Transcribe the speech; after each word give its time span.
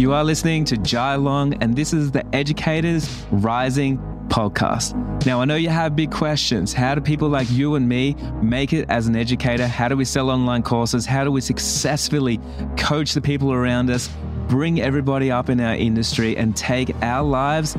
You 0.00 0.14
are 0.14 0.24
listening 0.24 0.64
to 0.64 0.78
Jai 0.78 1.16
Long, 1.16 1.52
and 1.62 1.76
this 1.76 1.92
is 1.92 2.10
the 2.10 2.24
Educators 2.34 3.22
Rising 3.30 3.98
podcast. 4.28 4.94
Now, 5.26 5.42
I 5.42 5.44
know 5.44 5.56
you 5.56 5.68
have 5.68 5.94
big 5.94 6.10
questions. 6.10 6.72
How 6.72 6.94
do 6.94 7.02
people 7.02 7.28
like 7.28 7.50
you 7.50 7.74
and 7.74 7.86
me 7.86 8.16
make 8.40 8.72
it 8.72 8.88
as 8.88 9.08
an 9.08 9.14
educator? 9.14 9.66
How 9.66 9.88
do 9.88 9.98
we 9.98 10.06
sell 10.06 10.30
online 10.30 10.62
courses? 10.62 11.04
How 11.04 11.22
do 11.22 11.30
we 11.30 11.42
successfully 11.42 12.40
coach 12.78 13.12
the 13.12 13.20
people 13.20 13.52
around 13.52 13.90
us, 13.90 14.08
bring 14.48 14.80
everybody 14.80 15.30
up 15.30 15.50
in 15.50 15.60
our 15.60 15.74
industry, 15.74 16.34
and 16.34 16.56
take 16.56 16.96
our 17.02 17.22
lives 17.22 17.76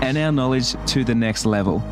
and 0.00 0.16
our 0.16 0.30
knowledge 0.30 0.76
to 0.92 1.02
the 1.02 1.16
next 1.16 1.44
level? 1.44 1.82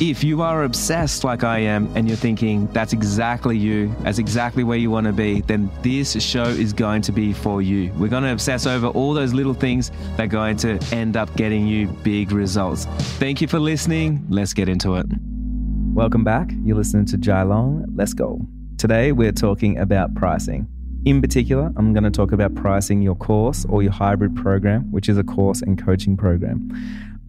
If 0.00 0.24
you 0.24 0.42
are 0.42 0.64
obsessed 0.64 1.22
like 1.22 1.44
I 1.44 1.58
am 1.60 1.88
and 1.96 2.08
you're 2.08 2.16
thinking 2.16 2.66
that's 2.68 2.92
exactly 2.92 3.56
you, 3.56 3.94
that's 4.00 4.18
exactly 4.18 4.64
where 4.64 4.78
you 4.78 4.90
want 4.90 5.06
to 5.06 5.12
be, 5.12 5.42
then 5.42 5.70
this 5.82 6.20
show 6.22 6.44
is 6.44 6.72
going 6.72 7.02
to 7.02 7.12
be 7.12 7.32
for 7.32 7.62
you. 7.62 7.92
We're 7.92 8.08
going 8.08 8.24
to 8.24 8.32
obsess 8.32 8.66
over 8.66 8.88
all 8.88 9.14
those 9.14 9.32
little 9.32 9.54
things 9.54 9.92
that 10.16 10.24
are 10.24 10.26
going 10.26 10.56
to 10.58 10.78
end 10.92 11.16
up 11.16 11.34
getting 11.36 11.66
you 11.66 11.86
big 12.02 12.32
results. 12.32 12.86
Thank 13.18 13.40
you 13.40 13.46
for 13.46 13.60
listening. 13.60 14.26
Let's 14.28 14.54
get 14.54 14.68
into 14.68 14.96
it. 14.96 15.06
Welcome 15.94 16.24
back. 16.24 16.50
You're 16.64 16.76
listening 16.76 17.06
to 17.06 17.16
Jai 17.16 17.42
Long. 17.42 17.84
Let's 17.94 18.14
go. 18.14 18.40
Today 18.78 19.12
we're 19.12 19.30
talking 19.30 19.78
about 19.78 20.14
pricing. 20.14 20.66
In 21.04 21.20
particular, 21.20 21.72
I'm 21.76 21.92
going 21.92 22.04
to 22.04 22.10
talk 22.10 22.32
about 22.32 22.54
pricing 22.54 23.02
your 23.02 23.16
course 23.16 23.66
or 23.68 23.82
your 23.82 23.92
hybrid 23.92 24.34
program, 24.36 24.90
which 24.90 25.08
is 25.08 25.18
a 25.18 25.24
course 25.24 25.60
and 25.60 25.82
coaching 25.82 26.16
program. 26.16 26.70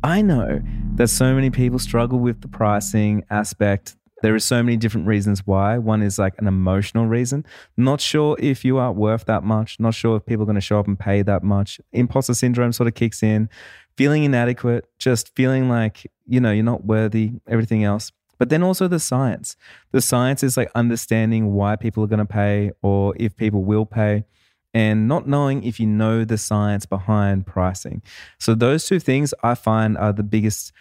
I 0.03 0.21
know 0.21 0.61
that 0.95 1.07
so 1.07 1.33
many 1.33 1.49
people 1.49 1.79
struggle 1.79 2.19
with 2.19 2.41
the 2.41 2.49
pricing 2.49 3.23
aspect. 3.29 3.95
There 4.21 4.35
are 4.35 4.39
so 4.39 4.61
many 4.61 4.75
different 4.75 5.07
reasons 5.07 5.47
why. 5.47 5.77
One 5.77 6.01
is 6.01 6.19
like 6.19 6.33
an 6.39 6.47
emotional 6.47 7.05
reason. 7.05 7.45
Not 7.77 8.01
sure 8.01 8.35
if 8.37 8.65
you 8.65 8.77
are 8.79 8.91
worth 8.91 9.23
that 9.25 9.43
much. 9.43 9.79
Not 9.79 9.93
sure 9.93 10.17
if 10.17 10.25
people 10.25 10.43
are 10.43 10.45
going 10.45 10.55
to 10.55 10.61
show 10.61 10.77
up 10.77 10.87
and 10.87 10.99
pay 10.99 11.21
that 11.21 11.41
much. 11.41 11.79
Imposter 11.93 12.33
syndrome 12.33 12.73
sort 12.73 12.87
of 12.87 12.95
kicks 12.95 13.23
in. 13.23 13.49
Feeling 13.95 14.25
inadequate, 14.25 14.89
just 14.99 15.33
feeling 15.37 15.69
like, 15.69 16.11
you 16.27 16.41
know, 16.41 16.51
you're 16.51 16.65
not 16.65 16.83
worthy, 16.83 17.39
everything 17.47 17.85
else. 17.85 18.11
But 18.37 18.49
then 18.49 18.61
also 18.61 18.89
the 18.89 18.99
science. 18.99 19.55
The 19.93 20.01
science 20.01 20.43
is 20.43 20.57
like 20.57 20.69
understanding 20.75 21.53
why 21.53 21.77
people 21.77 22.03
are 22.03 22.07
going 22.07 22.19
to 22.19 22.25
pay 22.25 22.71
or 22.81 23.13
if 23.17 23.37
people 23.37 23.63
will 23.63 23.85
pay 23.85 24.25
and 24.73 25.07
not 25.07 25.27
knowing 25.27 25.63
if 25.63 25.79
you 25.79 25.87
know 25.87 26.25
the 26.25 26.37
science 26.37 26.85
behind 26.85 27.45
pricing. 27.45 28.01
So, 28.39 28.55
those 28.55 28.85
two 28.85 28.99
things 28.99 29.33
I 29.43 29.55
find 29.55 29.97
are 29.97 30.13
the 30.13 30.23
biggest 30.23 30.71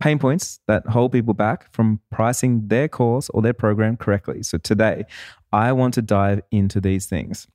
pain 0.00 0.18
points 0.18 0.60
that 0.66 0.86
hold 0.86 1.12
people 1.12 1.34
back 1.34 1.72
from 1.72 2.00
pricing 2.10 2.68
their 2.68 2.88
course 2.88 3.28
or 3.30 3.42
their 3.42 3.52
program 3.52 3.96
correctly. 3.96 4.42
So, 4.42 4.58
today 4.58 5.04
I 5.52 5.72
want 5.72 5.94
to 5.94 6.02
dive 6.02 6.40
into 6.50 6.80
these 6.80 7.06
things. 7.06 7.46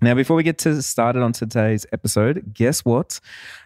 Now, 0.00 0.14
before 0.14 0.36
we 0.36 0.42
get 0.42 0.58
to 0.58 0.82
started 0.82 1.22
on 1.22 1.32
today's 1.32 1.86
episode, 1.92 2.52
guess 2.52 2.84
what? 2.84 3.20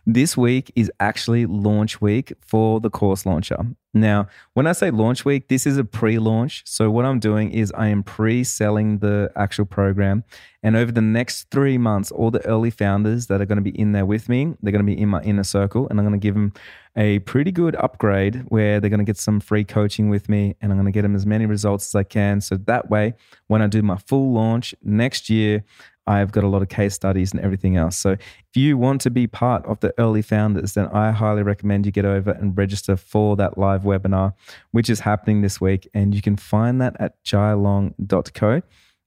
This 0.07 0.37
week 0.37 0.71
is 0.77 0.91
actually 1.01 1.47
launch 1.47 2.01
week 2.01 2.33
for 2.41 2.81
the 2.81 2.91
course 2.91 3.27
launcher. 3.27 3.57
Now, 3.95 4.29
when 4.53 4.67
I 4.67 4.73
say 4.73 4.91
launch 4.91 5.25
week, 5.25 5.49
this 5.49 5.67
is 5.67 5.79
a 5.79 5.84
pre 5.84 6.19
launch. 6.19 6.62
So, 6.67 6.91
what 6.91 7.05
I'm 7.05 7.19
doing 7.19 7.51
is 7.51 7.73
I 7.73 7.89
am 7.89 8.03
pre 8.03 8.45
selling 8.45 8.99
the 8.99 9.33
actual 9.34 9.65
program. 9.65 10.25
And 10.62 10.77
over 10.77 10.93
the 10.93 11.01
next 11.01 11.51
three 11.51 11.79
months, 11.79 12.11
all 12.11 12.31
the 12.31 12.45
early 12.47 12.71
founders 12.71 13.27
that 13.29 13.41
are 13.41 13.47
going 13.47 13.62
to 13.62 13.62
be 13.62 13.79
in 13.79 13.93
there 13.93 14.05
with 14.05 14.29
me, 14.29 14.55
they're 14.61 14.73
going 14.73 14.84
to 14.84 14.95
be 14.95 15.01
in 15.01 15.09
my 15.09 15.23
inner 15.23 15.45
circle. 15.45 15.89
And 15.89 15.99
I'm 15.99 16.06
going 16.06 16.19
to 16.19 16.25
give 16.25 16.34
them 16.34 16.53
a 16.97 17.21
pretty 17.21 17.53
good 17.53 17.77
upgrade 17.77 18.45
where 18.49 18.81
they're 18.81 18.91
going 18.91 18.99
to 18.99 19.05
get 19.05 19.17
some 19.17 19.41
free 19.41 19.65
coaching 19.65 20.09
with 20.09 20.29
me. 20.29 20.56
And 20.61 20.71
I'm 20.71 20.79
going 20.79 20.87
to 20.87 20.93
get 20.93 21.03
them 21.03 21.15
as 21.15 21.27
many 21.27 21.47
results 21.47 21.89
as 21.89 21.95
I 21.95 22.03
can. 22.03 22.41
So 22.41 22.56
that 22.56 22.91
way, 22.91 23.15
when 23.47 23.62
I 23.62 23.67
do 23.69 23.83
my 23.83 23.97
full 23.97 24.33
launch 24.33 24.75
next 24.83 25.31
year, 25.31 25.65
I've 26.09 26.33
got 26.33 26.42
a 26.42 26.48
lot 26.48 26.62
of 26.62 26.70
case 26.70 26.95
studies 26.95 27.33
and 27.33 27.41
everything 27.41 27.77
else. 27.77 27.97
So 27.97 28.12
if 28.12 28.56
you 28.56 28.78
want 28.78 29.03
to 29.03 29.10
be 29.10 29.27
part 29.27 29.65
of 29.66 29.78
the 29.81 29.93
early 29.99 30.22
founders, 30.22 30.72
then 30.72 30.87
I 30.87 31.10
highly 31.10 31.43
recommend 31.43 31.84
you 31.84 31.93
get 31.93 32.06
over 32.06 32.31
and 32.31 32.56
register 32.56 32.97
for 32.97 33.37
that 33.37 33.59
live 33.59 33.83
webinar, 33.83 34.33
which 34.71 34.88
is 34.88 35.00
happening 35.00 35.43
this 35.43 35.60
week. 35.60 35.87
And 35.93 36.15
you 36.15 36.22
can 36.22 36.37
find 36.37 36.81
that 36.81 36.97
at 36.99 37.22
jailong.co. 37.25 38.62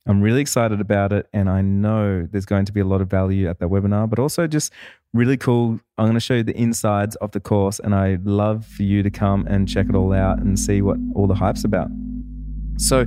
I'm 0.08 0.22
really 0.22 0.42
excited 0.42 0.80
about 0.80 1.12
it. 1.12 1.28
And 1.34 1.50
I 1.50 1.62
know 1.62 2.28
there's 2.32 2.46
going 2.46 2.66
to 2.66 2.72
be 2.72 2.80
a 2.80 2.86
lot 2.86 3.02
of 3.02 3.10
value 3.10 3.50
at 3.50 3.60
that 3.60 3.70
webinar, 3.70 4.08
but 4.08 4.20
also 4.20 4.46
just 4.46 4.72
really 5.12 5.38
cool. 5.38 5.80
I'm 5.98 6.06
going 6.06 6.14
to 6.14 6.20
show 6.20 6.36
you 6.36 6.44
the 6.44 6.58
insides 6.58 7.16
of 7.18 7.32
the 7.32 7.40
course. 7.40 7.80
And 7.80 7.96
I'd 7.96 8.26
love 8.28 8.66
for 8.66 8.84
you 8.84 9.02
to 9.02 9.10
come 9.10 9.48
and 9.48 9.68
check 9.68 9.88
it 9.90 9.96
all 9.96 10.14
out 10.14 10.38
and 10.38 10.60
see 10.60 10.84
what 10.84 10.98
all 11.16 11.26
the 11.26 11.36
hype's 11.36 11.64
about. 11.64 11.90
So, 12.78 13.06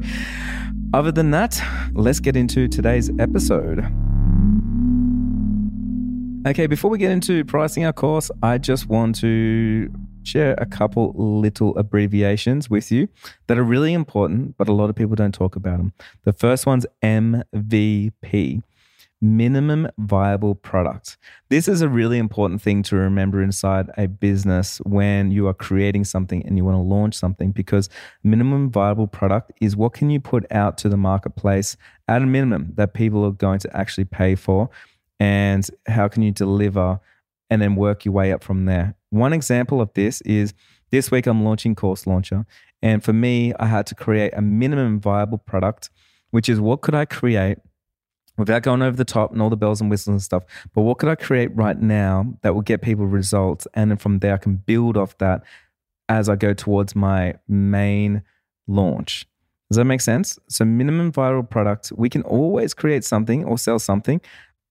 other 0.93 1.13
than 1.13 1.31
that, 1.31 1.61
let's 1.93 2.21
get 2.21 2.37
into 2.37 2.69
today's 2.69 3.11
episode. 3.19 3.81
Okay, 6.47 6.67
before 6.67 6.91
we 6.91 6.99
get 6.99 7.11
into 7.11 7.45
pricing 7.45 7.85
our 7.85 7.93
course, 7.93 8.31
I 8.43 8.59
just 8.59 8.89
want 8.89 9.17
to 9.21 9.91
share 10.25 10.55
a 10.59 10.67
couple 10.67 11.13
little 11.17 11.77
abbreviations 11.79 12.69
with 12.69 12.91
you 12.93 13.09
that 13.47 13.59
are 13.59 13.63
really 13.63 13.93
important, 13.93 14.57
but 14.59 14.69
a 14.69 14.73
lot 14.73 14.91
of 14.91 14.97
people 14.97 15.15
don't 15.15 15.33
talk 15.33 15.57
about 15.57 15.79
them. 15.79 15.93
The 16.25 16.33
first 16.33 16.67
one's 16.67 16.87
MVP 17.03 18.63
minimum 19.25 19.89
viable 19.97 20.55
product. 20.55 21.17
This 21.49 21.67
is 21.67 21.81
a 21.81 21.89
really 21.89 22.19
important 22.19 22.61
thing 22.61 22.83
to 22.85 22.97
remember 22.97 23.43
inside 23.43 23.91
a 23.97 24.07
business 24.07 24.79
when 24.85 25.31
you 25.31 25.49
are 25.49 25.55
creating 25.55 26.05
something 26.05 26.45
and 26.45 26.59
you 26.59 26.65
want 26.65 26.77
to 26.77 26.83
launch 26.83 27.15
something 27.15 27.51
because 27.51 27.89
minimum 28.23 28.71
viable 28.71 29.07
product 29.07 29.53
is 29.63 29.77
what 29.77 29.95
can 29.95 30.11
you 30.11 30.21
put 30.21 30.45
out 30.53 30.77
to 30.79 30.91
the 30.91 30.99
marketplace 30.99 31.79
at 32.07 32.21
a 32.21 32.27
minimum 32.27 32.73
that 32.75 32.93
people 32.93 33.25
are 33.25 33.31
going 33.31 33.59
to 33.59 33.77
actually 33.77 34.05
pay 34.05 34.35
for 34.35 34.69
and 35.19 35.71
how 35.87 36.07
can 36.07 36.23
you 36.23 36.31
deliver 36.31 37.01
and 37.49 37.63
then 37.63 37.77
work 37.77 38.05
your 38.05 38.13
way 38.13 38.31
up 38.31 38.45
from 38.45 38.67
there. 38.67 38.95
One 39.09 39.33
example 39.33 39.81
of 39.81 39.91
this 39.95 40.21
is 40.23 40.53
this 40.91 41.11
week 41.11 41.27
I'm 41.27 41.45
launching 41.45 41.75
Course 41.75 42.07
Launcher 42.07 42.45
and 42.83 43.03
for 43.03 43.15
me 43.15 43.55
I 43.59 43.67
had 43.67 43.87
to 43.87 43.95
create 43.95 44.35
a 44.37 44.43
minimum 44.43 45.01
viable 45.01 45.39
product 45.39 45.89
which 46.31 46.51
is 46.51 46.61
what 46.61 46.83
could 46.83 46.95
I 46.95 47.07
create 47.07 47.59
without 48.37 48.63
going 48.63 48.83
over 48.83 48.97
the 48.97 49.05
top 49.05 49.33
and 49.33 49.41
all 49.41 49.51
the 49.51 49.57
bells 49.57 49.81
and 49.81 49.91
whistles 49.91 50.13
and 50.13 50.23
stuff. 50.23 50.45
But 50.75 50.83
what 50.83 50.99
could 50.99 51.09
I 51.09 51.15
create 51.15 51.55
right 51.55 51.81
now 51.81 52.35
that 52.43 52.55
will 52.55 52.63
get 52.63 52.83
people 52.83 53.07
results? 53.07 53.67
And 53.75 53.91
then 53.91 53.99
from 53.99 54.19
there, 54.19 54.35
I 54.35 54.39
can 54.39 54.57
build 54.57 54.97
off 54.97 55.17
that 55.19 55.43
as 56.09 56.29
I 56.29 56.37
go 56.37 56.53
towards 56.53 56.95
my 56.95 57.35
main 57.49 58.23
launch. 58.67 59.27
Does 59.71 59.77
that 59.77 59.85
make 59.85 60.01
sense? 60.01 60.39
So, 60.49 60.65
minimum 60.65 61.11
viable 61.11 61.43
product, 61.43 61.93
we 61.97 62.11
can 62.11 62.23
always 62.23 62.75
create 62.75 63.05
something 63.05 63.45
or 63.45 63.57
sell 63.57 63.79
something 63.79 64.21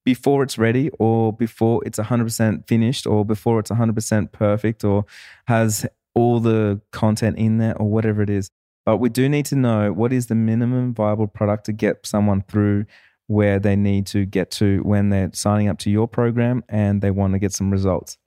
before 0.06 0.44
it's 0.44 0.58
ready 0.58 0.90
or 1.00 1.34
before 1.34 1.82
it's 1.86 1.98
100% 1.98 2.68
finished 2.68 3.08
or 3.08 3.26
before 3.26 3.60
it's 3.60 3.72
100% 3.72 4.32
perfect 4.32 4.84
or 4.84 5.06
has 5.46 5.86
all 6.14 6.40
the 6.40 6.80
content 6.92 7.38
in 7.38 7.58
there 7.58 7.76
or 7.78 7.90
whatever 7.90 8.22
it 8.22 8.30
is. 8.30 8.50
But 8.86 8.98
we 8.98 9.10
do 9.10 9.30
need 9.30 9.46
to 9.48 9.56
know 9.56 9.94
what 9.94 10.12
is 10.12 10.28
the 10.28 10.36
minimum 10.36 10.94
viable 10.94 11.28
product 11.28 11.66
to 11.66 11.74
get 11.74 12.06
someone 12.06 12.42
through 12.42 12.86
where 13.28 13.60
they 13.60 13.76
need 13.76 14.06
to 14.08 14.26
get 14.26 14.52
to 14.52 14.82
when 14.84 15.10
they're 15.10 15.32
signing 15.34 15.70
up 15.70 15.78
to 15.80 15.90
your 15.90 16.08
program 16.08 16.64
and 16.70 17.02
they 17.02 17.12
want 17.12 17.34
to 17.34 17.40
get 17.40 17.54
some 17.54 17.72
results. 17.72 18.18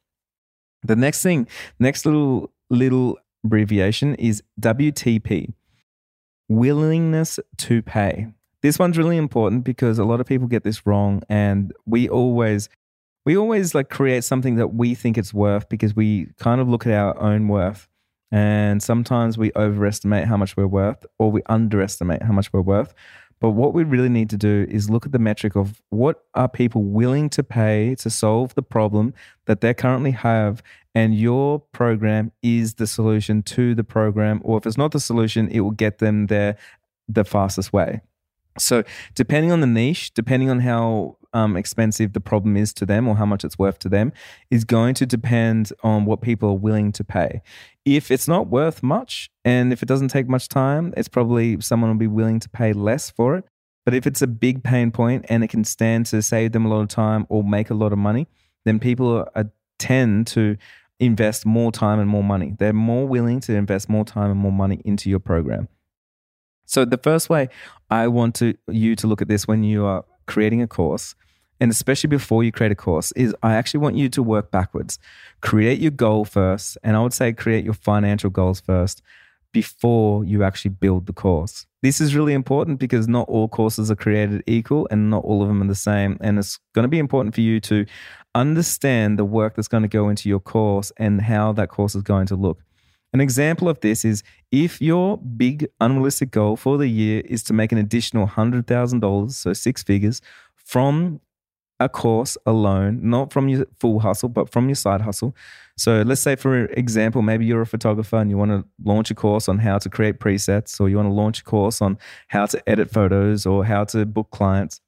The 0.83 0.97
next 0.97 1.23
thing, 1.23 1.49
next 1.79 2.07
little 2.07 2.53
little 2.71 3.19
abbreviation 3.45 4.15
is 4.17 4.43
WTP. 4.61 5.53
Willingness 6.49 7.41
to 7.59 7.83
pay. 7.83 8.29
This 8.63 8.79
one's 8.79 8.99
really 8.99 9.17
important 9.17 9.65
because 9.65 9.99
a 9.99 10.05
lot 10.05 10.21
of 10.21 10.27
people 10.27 10.47
get 10.47 10.65
this 10.65 10.87
wrong 10.87 11.23
and 11.29 11.73
we 11.87 12.09
always 12.09 12.69
we 13.25 13.37
always 13.37 13.75
like 13.75 13.91
create 13.91 14.23
something 14.23 14.57
that 14.57 14.69
we 14.69 14.95
think 14.95 15.19
it's 15.19 15.35
worth 15.35 15.69
because 15.69 15.95
we 15.95 16.29
kind 16.39 16.61
of 16.61 16.69
look 16.69 16.87
at 16.87 16.93
our 16.93 17.21
own 17.21 17.49
worth 17.49 17.89
and 18.33 18.83
sometimes 18.83 19.37
we 19.39 19.53
overestimate 19.57 20.27
how 20.27 20.37
much 20.37 20.57
we're 20.57 20.67
worth 20.67 21.05
or 21.19 21.31
we 21.31 21.43
underestimate 21.47 22.23
how 22.23 22.33
much 22.33 22.53
we're 22.53 22.61
worth. 22.61 22.95
But 23.39 23.51
what 23.51 23.75
we 23.75 23.85
really 23.85 24.09
need 24.09 24.31
to 24.31 24.37
do 24.37 24.67
is 24.71 24.89
look 24.89 25.05
at 25.05 25.13
the 25.13 25.19
metric 25.19 25.57
of 25.57 25.83
what 25.91 26.25
are 26.35 26.49
people 26.49 26.83
willing 26.83 27.29
to 27.31 27.43
pay 27.43 27.95
to 27.97 28.09
solve 28.09 28.55
the 28.55 28.63
problem 28.63 29.13
that 29.45 29.61
they 29.61 29.75
currently 29.75 30.13
have. 30.13 30.63
And 30.95 31.15
your 31.15 31.61
program 31.61 32.33
is 32.43 32.75
the 32.75 32.87
solution 32.87 33.43
to 33.43 33.75
the 33.75 33.85
program. 33.85 34.41
Or 34.43 34.57
if 34.57 34.67
it's 34.67 34.79
not 34.79 34.93
the 34.93 35.01
solution, 35.01 35.49
it 35.49 35.61
will 35.61 35.71
get 35.71 35.99
them 35.99 36.29
there 36.29 36.57
the 37.09 37.25
fastest 37.25 37.73
way. 37.73 38.01
So, 38.59 38.85
depending 39.15 39.53
on 39.53 39.61
the 39.61 39.67
niche, 39.67 40.15
depending 40.15 40.51
on 40.51 40.61
how 40.61 41.17
um, 41.33 41.57
expensive 41.57 42.15
the 42.15 42.21
problem 42.21 42.57
is 42.57 42.73
to 42.75 42.87
them 42.87 43.07
or 43.07 43.17
how 43.17 43.27
much 43.27 43.45
it's 43.45 43.59
worth 43.59 43.79
to 43.81 43.89
them, 43.89 44.13
is 44.51 44.65
going 44.65 44.95
to 44.95 45.07
depend 45.07 45.73
on 45.83 46.07
what 46.07 46.23
people 46.23 46.51
are 46.51 46.59
willing 46.59 46.93
to 46.93 47.05
pay. 47.05 47.43
If 47.85 48.11
it's 48.11 48.27
not 48.27 48.49
worth 48.49 48.83
much 48.83 49.31
and 49.45 49.73
if 49.73 49.83
it 49.83 49.87
doesn't 49.87 50.09
take 50.09 50.29
much 50.29 50.49
time, 50.49 50.95
it's 50.97 51.09
probably 51.09 51.61
someone 51.61 51.91
will 51.91 51.99
be 51.99 52.07
willing 52.07 52.41
to 52.41 52.49
pay 52.49 52.73
less 52.73 53.11
for 53.11 53.37
it. 53.37 53.45
But 53.85 53.95
if 53.95 54.07
it's 54.07 54.23
a 54.23 54.27
big 54.27 54.65
pain 54.65 54.91
point 54.91 55.27
and 55.29 55.45
it 55.45 55.49
can 55.49 55.63
stand 55.63 56.07
to 56.07 56.21
save 56.23 56.53
them 56.53 56.65
a 56.65 56.69
lot 56.69 56.81
of 56.81 56.89
time 56.89 57.27
or 57.29 57.45
make 57.45 57.71
a 57.71 57.75
lot 57.75 57.93
of 57.93 57.99
money, 57.99 58.27
then 58.65 58.81
people 58.81 59.29
are, 59.35 59.51
tend 59.79 60.27
to 60.29 60.57
invest 60.99 61.45
more 61.45 61.71
time 61.71 62.01
and 62.01 62.09
more 62.09 62.25
money. 62.25 62.55
They're 62.59 62.73
more 62.73 63.07
willing 63.07 63.41
to 63.41 63.55
invest 63.55 63.89
more 63.89 64.05
time 64.05 64.31
and 64.31 64.41
more 64.41 64.53
money 64.53 64.81
into 64.85 65.11
your 65.11 65.21
program. 65.21 65.69
So 66.67 66.85
the 66.85 66.99
first 66.99 67.31
way 67.31 67.49
I 67.91 68.09
want 68.09 68.35
to 68.37 68.55
you 68.69 68.97
to 68.97 69.07
look 69.07 69.23
at 69.23 69.29
this 69.29 69.49
when 69.49 69.65
you 69.65 69.85
are 69.85 70.05
creating 70.27 70.61
a 70.63 70.67
course 70.67 71.15
and 71.61 71.71
especially 71.71 72.09
before 72.09 72.45
you 72.45 72.53
create 72.53 72.73
a 72.73 72.77
course, 72.77 73.13
is 73.13 73.35
I 73.43 73.55
actually 73.55 73.81
want 73.81 73.97
you 73.97 74.09
to 74.11 74.23
work 74.23 74.51
backwards. 74.51 74.99
Create 75.41 75.81
your 75.81 75.91
goal 75.91 76.25
first, 76.25 76.77
and 76.83 76.97
I 76.97 77.01
would 77.01 77.15
say 77.15 77.33
create 77.33 77.65
your 77.65 77.75
financial 77.75 78.31
goals 78.31 78.61
first 78.61 79.03
before 79.53 80.23
you 80.25 80.43
actually 80.43 80.73
build 80.73 81.07
the 81.07 81.15
course. 81.15 81.67
This 81.83 81.99
is 82.01 82.15
really 82.15 82.35
important 82.35 82.79
because 82.79 83.09
not 83.09 83.27
all 83.29 83.49
courses 83.49 83.91
are 83.91 83.97
created 83.97 84.43
equal 84.47 84.87
and 84.91 85.09
not 85.09 85.25
all 85.25 85.41
of 85.41 85.49
them 85.49 85.63
are 85.63 85.67
the 85.67 85.75
same. 85.75 86.19
And 86.21 86.39
it's 86.39 86.59
going 86.75 86.83
to 86.83 86.89
be 86.89 86.99
important 86.99 87.35
for 87.35 87.41
you 87.41 87.59
to 87.61 87.87
understand 88.35 89.19
the 89.19 89.25
work 89.25 89.57
that's 89.57 89.69
going 89.69 89.83
to 89.83 89.89
go 89.89 90.11
into 90.11 90.29
your 90.29 90.41
course 90.41 90.93
and 90.99 91.23
how 91.23 91.53
that 91.55 91.71
course 91.71 91.95
is 91.95 92.03
going 92.03 92.27
to 92.27 92.37
look. 92.37 92.61
An 93.13 93.21
example 93.21 93.69
of 93.69 93.81
this 93.81 94.05
is 94.05 94.23
if 94.51 94.81
your 94.81 95.17
big 95.19 95.69
unrealistic 95.81 96.31
goal 96.31 96.57
for 96.57 96.77
the 96.77 96.89
year 96.89 97.23
is 97.25 97.43
to 97.45 97.53
make 97.53 97.73
an 97.73 97.79
additional 97.79 98.27
$100,000, 98.27 99.33
so 99.33 99.53
six 99.53 99.83
figures, 99.83 100.21
from 100.55 101.21
a 101.79 101.89
course 101.89 102.39
alone, 102.47 103.01
not 103.03 103.33
from 103.33 103.49
your 103.49 103.67
full 103.79 104.01
hustle, 104.01 104.29
but 104.29 104.51
from 104.51 104.69
your 104.69 104.75
side 104.75 105.03
hustle. 105.03 105.35
So 105.77 106.03
let's 106.03 106.23
say, 106.23 106.35
for 106.37 106.65
example, 106.67 107.21
maybe 107.23 107.45
you're 107.45 107.61
a 107.61 107.67
photographer 107.67 108.17
and 108.17 108.31
you 108.31 108.39
want 108.39 108.51
to 108.51 108.65
launch 108.83 109.11
a 109.11 109.15
course 109.15 109.49
on 109.49 109.59
how 109.59 109.79
to 109.79 109.91
create 109.91 110.19
presets, 110.19 110.81
or 110.81 110.89
you 110.89 110.97
want 110.97 111.09
to 111.09 111.13
launch 111.13 111.41
a 111.41 111.45
course 111.45 111.83
on 111.83 111.99
how 112.29 112.47
to 112.47 112.69
edit 112.69 112.91
photos 112.91 113.45
or 113.45 113.65
how 113.65 113.85
to 113.85 114.07
book 114.07 114.31
clients. 114.31 114.81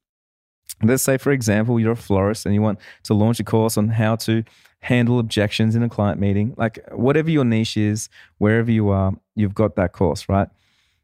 Let's 0.81 1.03
say, 1.03 1.17
for 1.17 1.31
example, 1.31 1.79
you're 1.79 1.91
a 1.93 1.97
florist 1.97 2.45
and 2.45 2.55
you 2.55 2.61
want 2.61 2.79
to 3.03 3.13
launch 3.13 3.39
a 3.39 3.43
course 3.43 3.77
on 3.77 3.89
how 3.89 4.15
to 4.17 4.43
handle 4.81 5.19
objections 5.19 5.75
in 5.75 5.83
a 5.83 5.89
client 5.89 6.19
meeting. 6.19 6.53
Like 6.57 6.79
whatever 6.91 7.29
your 7.29 7.43
niche 7.43 7.75
is, 7.75 8.09
wherever 8.37 8.71
you 8.71 8.89
are, 8.89 9.13
you've 9.35 9.55
got 9.55 9.75
that 9.75 9.91
course, 9.91 10.29
right? 10.29 10.47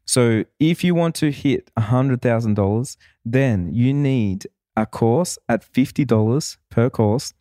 So 0.06 0.44
if 0.58 0.82
you 0.82 0.94
want 0.94 1.14
to 1.16 1.30
hit 1.30 1.70
$100,000, 1.76 2.96
then 3.24 3.74
you 3.74 3.92
need 3.92 4.46
a 4.76 4.86
course 4.86 5.38
at 5.48 5.70
$50 5.70 6.56
per 6.70 6.88
course 6.88 7.34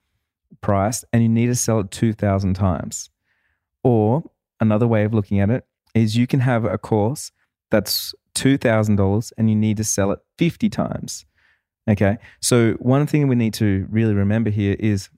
price 0.62 1.06
and 1.14 1.22
you 1.22 1.30
need 1.30 1.48
to 1.48 1.56
sell 1.56 1.80
it 1.80 1.92
2,000 1.92 2.54
times. 2.56 3.10
Or 3.84 4.24
another 4.60 4.88
way 4.88 5.04
of 5.04 5.14
looking 5.14 5.40
at 5.40 5.50
it 5.50 5.66
is 5.94 6.18
you 6.18 6.28
can 6.28 6.40
have 6.42 6.66
a 6.66 6.78
course 6.78 7.32
that's 7.70 8.16
$2,000 8.36 9.32
and 9.38 9.50
you 9.50 9.56
need 9.56 9.78
to 9.78 9.84
sell 9.84 10.12
it 10.12 10.20
50 10.38 10.70
times. 10.70 11.26
Okay. 11.90 12.18
So, 12.42 12.74
one 12.74 13.06
thing 13.06 13.28
we 13.28 13.36
need 13.36 13.54
to 13.56 13.88
really 13.90 14.14
remember 14.14 14.50
here 14.50 14.76
is 14.80 15.10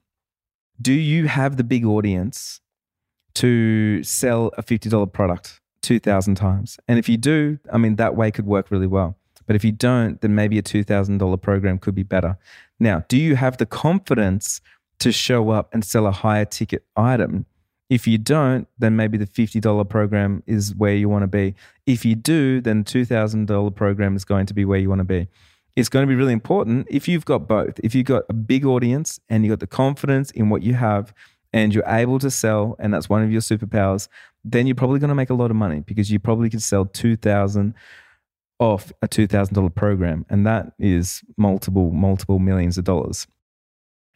do 0.80 0.92
you 0.92 1.26
have 1.26 1.56
the 1.56 1.64
big 1.64 1.84
audience 1.84 2.60
to 3.34 4.02
sell 4.04 4.52
a 4.56 4.62
$50 4.62 5.12
product 5.12 5.60
2,000 5.82 6.34
times? 6.34 6.78
And 6.86 6.98
if 6.98 7.08
you 7.08 7.16
do, 7.16 7.58
I 7.72 7.78
mean, 7.78 7.96
that 7.96 8.16
way 8.16 8.30
could 8.30 8.46
work 8.46 8.70
really 8.70 8.86
well. 8.86 9.16
But 9.46 9.56
if 9.56 9.64
you 9.64 9.72
don't, 9.72 10.20
then 10.20 10.34
maybe 10.34 10.58
a 10.58 10.62
$2,000 10.62 11.42
program 11.42 11.78
could 11.78 11.94
be 11.94 12.02
better. 12.02 12.36
Now, 12.78 13.04
do 13.08 13.16
you 13.16 13.34
have 13.34 13.56
the 13.56 13.66
confidence 13.66 14.60
to 15.00 15.10
show 15.10 15.50
up 15.50 15.72
and 15.72 15.84
sell 15.84 16.06
a 16.06 16.12
higher 16.12 16.44
ticket 16.44 16.84
item? 16.96 17.46
If 17.88 18.06
you 18.06 18.18
don't, 18.18 18.68
then 18.78 18.94
maybe 18.94 19.16
the 19.16 19.26
$50 19.26 19.88
program 19.88 20.42
is 20.46 20.74
where 20.74 20.94
you 20.94 21.08
want 21.08 21.22
to 21.22 21.28
be. 21.28 21.54
If 21.86 22.04
you 22.04 22.14
do, 22.14 22.60
then 22.60 22.84
$2,000 22.84 23.74
program 23.74 24.14
is 24.14 24.26
going 24.26 24.46
to 24.46 24.54
be 24.54 24.66
where 24.66 24.78
you 24.78 24.90
want 24.90 25.00
to 25.00 25.04
be. 25.04 25.28
It's 25.78 25.88
going 25.88 26.02
to 26.02 26.08
be 26.08 26.16
really 26.16 26.32
important 26.32 26.88
if 26.90 27.06
you've 27.06 27.24
got 27.24 27.46
both. 27.46 27.78
If 27.84 27.94
you've 27.94 28.04
got 28.04 28.24
a 28.28 28.32
big 28.32 28.66
audience 28.66 29.20
and 29.28 29.44
you've 29.44 29.52
got 29.52 29.60
the 29.60 29.68
confidence 29.68 30.32
in 30.32 30.50
what 30.50 30.64
you 30.64 30.74
have 30.74 31.14
and 31.52 31.72
you're 31.72 31.86
able 31.86 32.18
to 32.18 32.32
sell, 32.32 32.74
and 32.80 32.92
that's 32.92 33.08
one 33.08 33.22
of 33.22 33.30
your 33.30 33.40
superpowers, 33.40 34.08
then 34.42 34.66
you're 34.66 34.74
probably 34.74 34.98
going 34.98 35.10
to 35.10 35.14
make 35.14 35.30
a 35.30 35.34
lot 35.34 35.52
of 35.52 35.56
money 35.56 35.78
because 35.78 36.10
you 36.10 36.18
probably 36.18 36.50
could 36.50 36.64
sell 36.64 36.84
2000 36.84 37.74
off 38.58 38.90
a 39.02 39.06
$2,000 39.06 39.72
program. 39.72 40.26
And 40.28 40.44
that 40.48 40.72
is 40.80 41.22
multiple, 41.36 41.92
multiple 41.92 42.40
millions 42.40 42.76
of 42.76 42.82
dollars. 42.82 43.28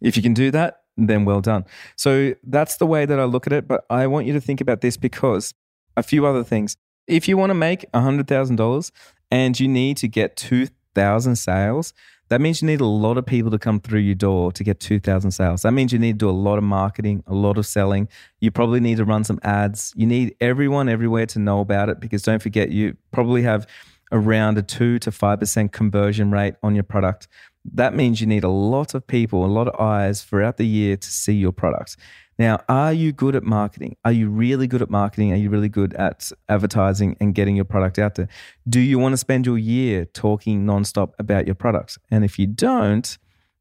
If 0.01 0.17
you 0.17 0.23
can 0.25 0.35
do 0.35 0.51
that, 0.51 0.81
then 0.97 1.25
well 1.25 1.41
done. 1.41 1.65
So 1.95 2.35
that's 2.43 2.79
the 2.79 2.87
way 2.87 3.07
that 3.07 3.21
I 3.21 3.25
look 3.25 3.47
at 3.47 3.53
it. 3.53 3.69
But 3.69 3.85
I 3.89 4.09
want 4.09 4.27
you 4.27 4.33
to 4.33 4.41
think 4.41 4.61
about 4.61 4.81
this 4.81 4.97
because 4.97 5.55
a 5.97 6.03
few 6.03 6.27
other 6.27 6.43
things. 6.43 6.77
If 7.07 7.29
you 7.29 7.37
want 7.37 7.51
to 7.51 7.55
make 7.55 7.89
$100,000 7.93 8.91
and 9.31 9.61
you 9.61 9.69
need 9.69 9.97
to 9.99 10.09
get 10.09 10.37
2,000 10.37 10.75
sales, 10.95 11.95
that 12.29 12.41
means 12.41 12.63
you 12.63 12.67
need 12.67 12.81
a 12.81 12.87
lot 12.87 13.19
of 13.19 13.27
people 13.27 13.51
to 13.51 13.59
come 13.59 13.79
through 13.79 14.01
your 14.01 14.15
door 14.15 14.53
to 14.53 14.65
get 14.65 14.81
2,000 14.81 15.33
sales. 15.33 15.63
That 15.63 15.73
means 15.73 15.93
you 15.93 15.99
need 15.99 16.13
to 16.13 16.19
do 16.19 16.31
a 16.31 16.33
lot 16.33 16.57
of 16.57 16.65
marketing, 16.65 17.23
a 17.27 17.35
lot 17.35 17.59
of 17.59 17.67
selling. 17.67 18.09
You 18.41 18.51
probably 18.51 18.81
need 18.81 18.97
to 18.97 19.05
run 19.05 19.23
some 19.25 19.39
ads. 19.43 19.93
You 19.97 20.07
need 20.07 20.35
everyone 20.41 20.89
everywhere 20.89 21.27
to 21.27 21.39
know 21.39 21.61
about 21.61 21.91
it 21.91 22.01
because 22.01 22.23
don't 22.23 22.41
forget, 22.41 22.71
you 22.71 22.97
probably 23.11 23.43
have 23.43 23.67
around 24.13 24.57
a 24.57 24.63
2 24.63 24.99
to 25.01 25.11
5% 25.11 25.73
conversion 25.73 26.31
rate 26.31 26.55
on 26.63 26.75
your 26.75 26.85
product. 26.85 27.29
That 27.75 27.95
means 27.95 28.21
you 28.21 28.27
need 28.27 28.45
a 28.45 28.49
lot 28.49 28.95
of 28.95 29.07
people, 29.07 29.45
a 29.45 29.47
lot 29.47 29.69
of 29.69 29.79
eyes 29.79 30.23
throughout 30.23 30.57
the 30.57 30.67
year 30.67 30.97
to 30.97 31.11
see 31.11 31.35
your 31.35 31.53
product. 31.53 31.97
Now, 32.43 32.59
are 32.69 32.93
you 32.93 33.13
good 33.13 33.37
at 33.37 33.45
marketing? 33.45 33.95
Are 34.05 34.11
you 34.11 34.29
really 34.29 34.67
good 34.67 34.83
at 34.83 34.91
marketing? 34.91 35.33
Are 35.33 35.37
you 35.37 35.49
really 35.49 35.69
good 35.69 35.95
at 35.95 36.33
advertising 36.49 37.17
and 37.21 37.37
getting 37.37 37.55
your 37.55 37.65
product 37.65 38.01
out 38.01 38.17
there? 38.17 38.27
Do 38.69 38.81
you 38.81 38.99
want 38.99 39.13
to 39.13 39.17
spend 39.17 39.47
your 39.47 39.59
year 39.59 40.07
talking 40.07 40.67
nonstop 40.67 41.13
about 41.21 41.47
your 41.47 41.55
product? 41.55 41.99
And 42.11 42.25
if 42.25 42.41
you 42.41 42.49
don't, 42.49 43.17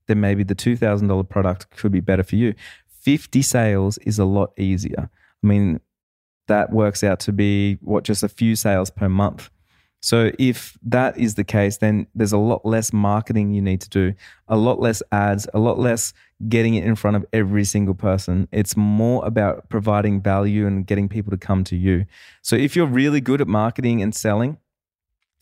then 0.08 0.20
maybe 0.20 0.44
the 0.44 0.56
$2,000 0.56 1.30
product 1.30 1.70
could 1.78 1.92
be 1.92 2.00
better 2.00 2.24
for 2.24 2.38
you. 2.38 2.56
50 3.02 3.44
sales 3.44 4.00
is 4.00 4.18
a 4.18 4.26
lot 4.26 4.52
easier. 4.58 5.12
I 5.44 5.48
mean, 5.48 5.80
that 6.48 6.74
works 6.74 7.04
out 7.04 7.20
to 7.20 7.32
be 7.32 7.78
what, 7.82 8.04
just 8.04 8.24
a 8.24 8.30
few 8.30 8.56
sales 8.56 8.90
per 8.90 9.08
month. 9.08 9.51
So 10.02 10.32
if 10.40 10.78
that 10.82 11.18
is 11.18 11.36
the 11.36 11.44
case, 11.44 11.78
then 11.78 12.08
there's 12.16 12.32
a 12.32 12.38
lot 12.38 12.66
less 12.66 12.92
marketing 12.92 13.54
you 13.54 13.62
need 13.62 13.82
to 13.82 13.90
do, 13.90 14.14
a 14.48 14.58
lot 14.58 14.80
less 14.80 15.04
ads, 15.12 15.48
a 15.54 15.60
lot 15.60 15.78
less 15.78 16.12
getting 16.50 16.74
it 16.74 16.84
in 16.84 16.96
front 16.96 17.18
of 17.18 17.26
every 17.32 17.64
single 17.64 17.94
person. 17.94 18.48
It's 18.52 18.76
more 18.76 19.24
about 19.24 19.70
providing 19.70 20.20
value 20.20 20.66
and 20.66 20.88
getting 20.88 21.08
people 21.08 21.30
to 21.30 21.38
come 21.38 21.64
to 21.66 21.76
you. 21.76 22.06
So 22.42 22.56
if 22.56 22.76
you're 22.76 22.88
really 22.88 23.22
good 23.22 23.42
at 23.42 23.48
marketing 23.48 24.02
and 24.02 24.14
selling, 24.16 24.58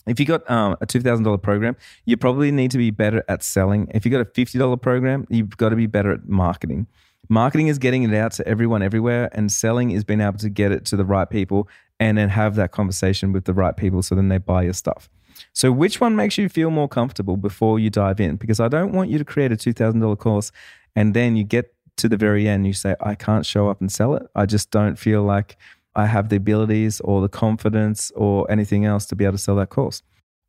if 0.06 0.20
you 0.20 0.26
got 0.26 0.50
um, 0.50 0.76
a 0.82 0.86
two 0.86 1.02
thousand 1.02 1.24
dollar 1.24 1.38
program, 1.38 1.78
you 2.06 2.18
probably 2.18 2.52
need 2.52 2.72
to 2.72 2.78
be 2.78 2.92
better 2.92 3.24
at 3.30 3.44
selling. 3.44 3.90
If 3.94 4.06
you 4.06 4.12
got 4.12 4.22
a 4.22 4.26
fifty 4.26 4.58
dollar 4.58 4.78
program, 4.78 5.26
you've 5.30 5.56
got 5.56 5.70
to 5.70 5.76
be 5.76 5.88
better 5.88 6.12
at 6.12 6.28
marketing. 6.28 6.88
Marketing 7.30 7.68
is 7.68 7.78
getting 7.78 8.04
it 8.04 8.14
out 8.16 8.32
to 8.34 8.48
everyone 8.48 8.82
everywhere, 8.82 9.30
and 9.34 9.52
selling 9.52 9.92
is 9.92 10.04
being 10.04 10.20
able 10.20 10.40
to 10.40 10.50
get 10.50 10.72
it 10.72 10.84
to 10.86 10.98
the 10.98 11.06
right 11.06 11.30
people 11.30 11.70
and 12.00 12.18
then 12.18 12.30
have 12.30 12.56
that 12.56 12.72
conversation 12.72 13.32
with 13.34 13.46
the 13.46 13.54
right 13.54 13.76
people 13.76 14.02
so 14.02 14.16
then 14.16 14.30
they 14.30 14.38
buy 14.38 14.64
your 14.64 14.74
stuff. 14.74 15.10
So, 15.54 15.72
which 15.72 16.02
one 16.02 16.16
makes 16.16 16.38
you 16.38 16.50
feel 16.50 16.70
more 16.70 16.88
comfortable 16.88 17.38
before 17.38 17.80
you 17.80 17.90
dive 17.90 18.20
in? 18.20 18.36
Because 18.36 18.60
I 18.60 18.68
don't 18.68 18.92
want 18.92 19.10
you 19.10 19.18
to 19.18 19.26
create 19.26 19.52
a 19.52 19.56
$2,000 19.56 20.18
course 20.18 20.52
and 20.96 21.14
then 21.14 21.36
you 21.36 21.44
get 21.44 21.74
to 21.98 22.10
the 22.10 22.18
very 22.18 22.48
end, 22.48 22.66
you 22.66 22.74
say, 22.74 22.96
I 23.02 23.16
can't 23.16 23.46
show 23.46 23.70
up 23.70 23.82
and 23.82 23.92
sell 23.92 24.16
it. 24.16 24.24
I 24.36 24.46
just 24.46 24.72
don't 24.72 24.98
feel 24.98 25.24
like 25.24 25.58
I 25.96 26.06
have 26.06 26.30
the 26.30 26.38
abilities 26.38 27.02
or 27.02 27.22
the 27.22 27.30
confidence 27.30 28.12
or 28.16 28.50
anything 28.50 28.86
else 28.86 29.06
to 29.08 29.16
be 29.16 29.26
able 29.26 29.34
to 29.34 29.38
sell 29.38 29.56
that 29.58 29.70
course. 29.70 30.02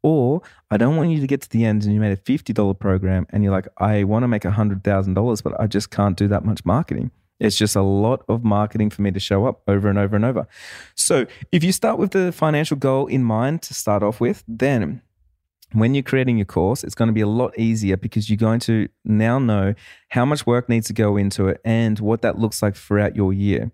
Or 0.02 0.42
I 0.70 0.76
don't 0.76 0.96
want 0.96 1.10
you 1.10 1.20
to 1.20 1.26
get 1.26 1.42
to 1.42 1.50
the 1.50 1.64
end 1.64 1.84
and 1.84 1.92
you 1.92 2.00
made 2.00 2.12
a 2.12 2.16
$50 2.16 2.78
program 2.78 3.26
and 3.30 3.42
you're 3.42 3.52
like, 3.52 3.68
I 3.78 4.04
want 4.04 4.22
to 4.22 4.28
make 4.28 4.42
$100,000, 4.42 5.42
but 5.42 5.60
I 5.60 5.66
just 5.66 5.90
can't 5.90 6.16
do 6.16 6.28
that 6.28 6.44
much 6.44 6.64
marketing. 6.64 7.10
It's 7.40 7.56
just 7.56 7.74
a 7.74 7.82
lot 7.82 8.22
of 8.28 8.44
marketing 8.44 8.90
for 8.90 9.02
me 9.02 9.10
to 9.10 9.20
show 9.20 9.46
up 9.46 9.62
over 9.66 9.88
and 9.88 9.98
over 9.98 10.14
and 10.14 10.24
over. 10.24 10.46
So, 10.94 11.26
if 11.50 11.64
you 11.64 11.72
start 11.72 11.98
with 11.98 12.10
the 12.10 12.32
financial 12.32 12.76
goal 12.76 13.06
in 13.06 13.24
mind 13.24 13.62
to 13.62 13.74
start 13.74 14.02
off 14.02 14.20
with, 14.20 14.44
then 14.46 15.02
when 15.72 15.94
you're 15.94 16.02
creating 16.02 16.36
your 16.36 16.46
course, 16.46 16.84
it's 16.84 16.94
going 16.94 17.08
to 17.08 17.12
be 17.12 17.20
a 17.20 17.26
lot 17.26 17.58
easier 17.58 17.96
because 17.96 18.28
you're 18.28 18.36
going 18.36 18.60
to 18.60 18.88
now 19.04 19.38
know 19.38 19.74
how 20.10 20.24
much 20.24 20.46
work 20.46 20.68
needs 20.68 20.86
to 20.88 20.92
go 20.92 21.16
into 21.16 21.48
it 21.48 21.60
and 21.64 21.98
what 21.98 22.22
that 22.22 22.38
looks 22.38 22.62
like 22.62 22.76
throughout 22.76 23.16
your 23.16 23.32
year. 23.32 23.70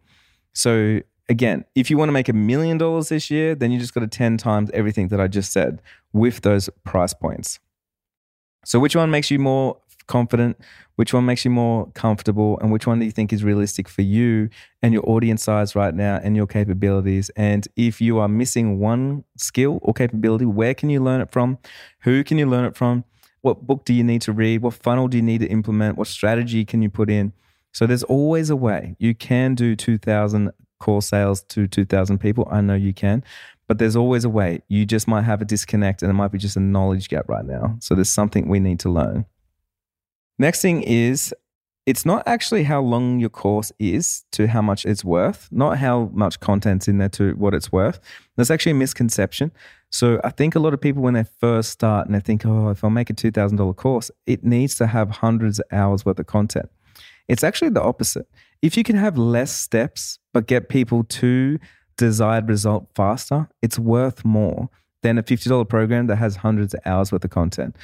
So, 0.52 1.00
again, 1.28 1.64
if 1.74 1.90
you 1.90 1.98
want 1.98 2.08
to 2.08 2.12
make 2.12 2.28
a 2.28 2.32
million 2.32 2.78
dollars 2.78 3.08
this 3.08 3.30
year, 3.30 3.54
then 3.54 3.72
you 3.72 3.78
just 3.78 3.94
got 3.94 4.00
to 4.00 4.06
10 4.06 4.36
times 4.36 4.70
everything 4.72 5.08
that 5.08 5.20
I 5.20 5.26
just 5.26 5.52
said 5.52 5.82
with 6.12 6.42
those 6.42 6.70
price 6.84 7.14
points. 7.14 7.58
So, 8.64 8.78
which 8.78 8.96
one 8.96 9.10
makes 9.10 9.30
you 9.30 9.38
more 9.38 9.78
confident? 10.06 10.58
Which 10.96 11.12
one 11.12 11.26
makes 11.26 11.44
you 11.44 11.50
more 11.50 11.90
comfortable? 11.92 12.58
And 12.60 12.72
which 12.72 12.86
one 12.86 12.98
do 12.98 13.04
you 13.04 13.10
think 13.10 13.32
is 13.32 13.44
realistic 13.44 13.88
for 13.88 14.02
you 14.02 14.48
and 14.82 14.92
your 14.92 15.08
audience 15.08 15.42
size 15.42 15.74
right 15.74 15.94
now 15.94 16.20
and 16.22 16.36
your 16.36 16.46
capabilities? 16.46 17.30
And 17.36 17.66
if 17.76 18.00
you 18.00 18.18
are 18.18 18.28
missing 18.28 18.78
one 18.78 19.24
skill 19.36 19.78
or 19.82 19.92
capability, 19.92 20.46
where 20.46 20.74
can 20.74 20.90
you 20.90 21.00
learn 21.00 21.20
it 21.20 21.30
from? 21.30 21.58
Who 22.00 22.24
can 22.24 22.38
you 22.38 22.46
learn 22.46 22.64
it 22.64 22.76
from? 22.76 23.04
What 23.42 23.66
book 23.66 23.84
do 23.84 23.94
you 23.94 24.02
need 24.02 24.22
to 24.22 24.32
read? 24.32 24.62
What 24.62 24.74
funnel 24.74 25.08
do 25.08 25.16
you 25.16 25.22
need 25.22 25.38
to 25.38 25.46
implement? 25.46 25.96
What 25.96 26.08
strategy 26.08 26.64
can 26.64 26.82
you 26.82 26.90
put 26.90 27.10
in? 27.10 27.32
So 27.72 27.86
there's 27.86 28.02
always 28.04 28.50
a 28.50 28.56
way. 28.56 28.96
You 28.98 29.14
can 29.14 29.54
do 29.54 29.76
2,000 29.76 30.50
core 30.80 31.02
sales 31.02 31.42
to 31.42 31.66
2,000 31.66 32.18
people. 32.18 32.48
I 32.50 32.60
know 32.60 32.74
you 32.74 32.92
can, 32.92 33.22
but 33.68 33.78
there's 33.78 33.96
always 33.96 34.24
a 34.24 34.28
way. 34.28 34.62
You 34.68 34.86
just 34.86 35.06
might 35.06 35.22
have 35.22 35.42
a 35.42 35.44
disconnect 35.44 36.02
and 36.02 36.10
it 36.10 36.14
might 36.14 36.32
be 36.32 36.38
just 36.38 36.56
a 36.56 36.60
knowledge 36.60 37.08
gap 37.08 37.28
right 37.28 37.44
now. 37.44 37.76
So 37.80 37.94
there's 37.94 38.08
something 38.08 38.48
we 38.48 38.60
need 38.60 38.80
to 38.80 38.90
learn. 38.90 39.26
Next 40.38 40.60
thing 40.60 40.82
is 40.82 41.34
it's 41.86 42.04
not 42.04 42.24
actually 42.26 42.64
how 42.64 42.80
long 42.80 43.20
your 43.20 43.30
course 43.30 43.70
is 43.78 44.24
to 44.32 44.48
how 44.48 44.60
much 44.60 44.84
it's 44.84 45.04
worth, 45.04 45.48
not 45.52 45.78
how 45.78 46.10
much 46.12 46.40
content's 46.40 46.88
in 46.88 46.98
there 46.98 47.08
to 47.10 47.32
what 47.36 47.54
it's 47.54 47.70
worth. 47.70 48.00
That's 48.36 48.50
actually 48.50 48.72
a 48.72 48.76
misconception. 48.76 49.52
So 49.90 50.20
I 50.24 50.30
think 50.30 50.56
a 50.56 50.58
lot 50.58 50.74
of 50.74 50.80
people, 50.80 51.02
when 51.02 51.14
they 51.14 51.24
first 51.38 51.70
start 51.70 52.06
and 52.06 52.14
they 52.14 52.20
think, 52.20 52.44
oh, 52.44 52.70
if 52.70 52.82
I'll 52.82 52.90
make 52.90 53.08
a 53.08 53.14
$2,000 53.14 53.76
course, 53.76 54.10
it 54.26 54.44
needs 54.44 54.74
to 54.76 54.88
have 54.88 55.10
hundreds 55.10 55.60
of 55.60 55.66
hours 55.70 56.04
worth 56.04 56.18
of 56.18 56.26
content. 56.26 56.68
It's 57.28 57.44
actually 57.44 57.70
the 57.70 57.82
opposite. 57.82 58.28
If 58.62 58.76
you 58.76 58.82
can 58.82 58.96
have 58.96 59.16
less 59.16 59.52
steps, 59.52 60.18
but 60.34 60.46
get 60.46 60.68
people 60.68 61.04
to 61.04 61.58
desired 61.96 62.48
result 62.48 62.88
faster, 62.94 63.48
it's 63.62 63.78
worth 63.78 64.24
more 64.24 64.70
than 65.02 65.18
a 65.18 65.22
$50 65.22 65.68
program 65.68 66.08
that 66.08 66.16
has 66.16 66.36
hundreds 66.36 66.74
of 66.74 66.80
hours 66.84 67.12
worth 67.12 67.24
of 67.24 67.30
content. 67.30 67.76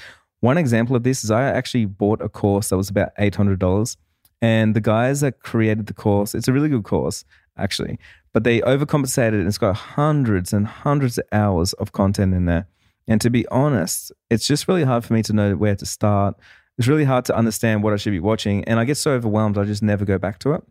One 0.42 0.58
example 0.58 0.96
of 0.96 1.04
this 1.04 1.22
is 1.22 1.30
I 1.30 1.44
actually 1.44 1.84
bought 1.84 2.20
a 2.20 2.28
course 2.28 2.70
that 2.70 2.76
was 2.76 2.90
about 2.90 3.14
$800. 3.16 3.96
And 4.40 4.74
the 4.74 4.80
guys 4.80 5.20
that 5.20 5.38
created 5.38 5.86
the 5.86 5.94
course, 5.94 6.34
it's 6.34 6.48
a 6.48 6.52
really 6.52 6.68
good 6.68 6.82
course, 6.82 7.24
actually, 7.56 7.96
but 8.32 8.42
they 8.42 8.60
overcompensated 8.62 9.34
and 9.34 9.46
it's 9.46 9.56
got 9.56 9.76
hundreds 9.76 10.52
and 10.52 10.66
hundreds 10.66 11.16
of 11.16 11.24
hours 11.30 11.74
of 11.74 11.92
content 11.92 12.34
in 12.34 12.46
there. 12.46 12.66
And 13.06 13.20
to 13.20 13.30
be 13.30 13.46
honest, 13.48 14.10
it's 14.30 14.44
just 14.44 14.66
really 14.66 14.82
hard 14.82 15.04
for 15.04 15.12
me 15.14 15.22
to 15.22 15.32
know 15.32 15.54
where 15.54 15.76
to 15.76 15.86
start. 15.86 16.34
It's 16.76 16.88
really 16.88 17.04
hard 17.04 17.24
to 17.26 17.36
understand 17.36 17.84
what 17.84 17.92
I 17.92 17.96
should 17.96 18.10
be 18.10 18.18
watching. 18.18 18.64
And 18.64 18.80
I 18.80 18.84
get 18.84 18.96
so 18.96 19.12
overwhelmed, 19.12 19.56
I 19.56 19.62
just 19.62 19.82
never 19.82 20.04
go 20.04 20.18
back 20.18 20.40
to 20.40 20.54
it. 20.54 20.64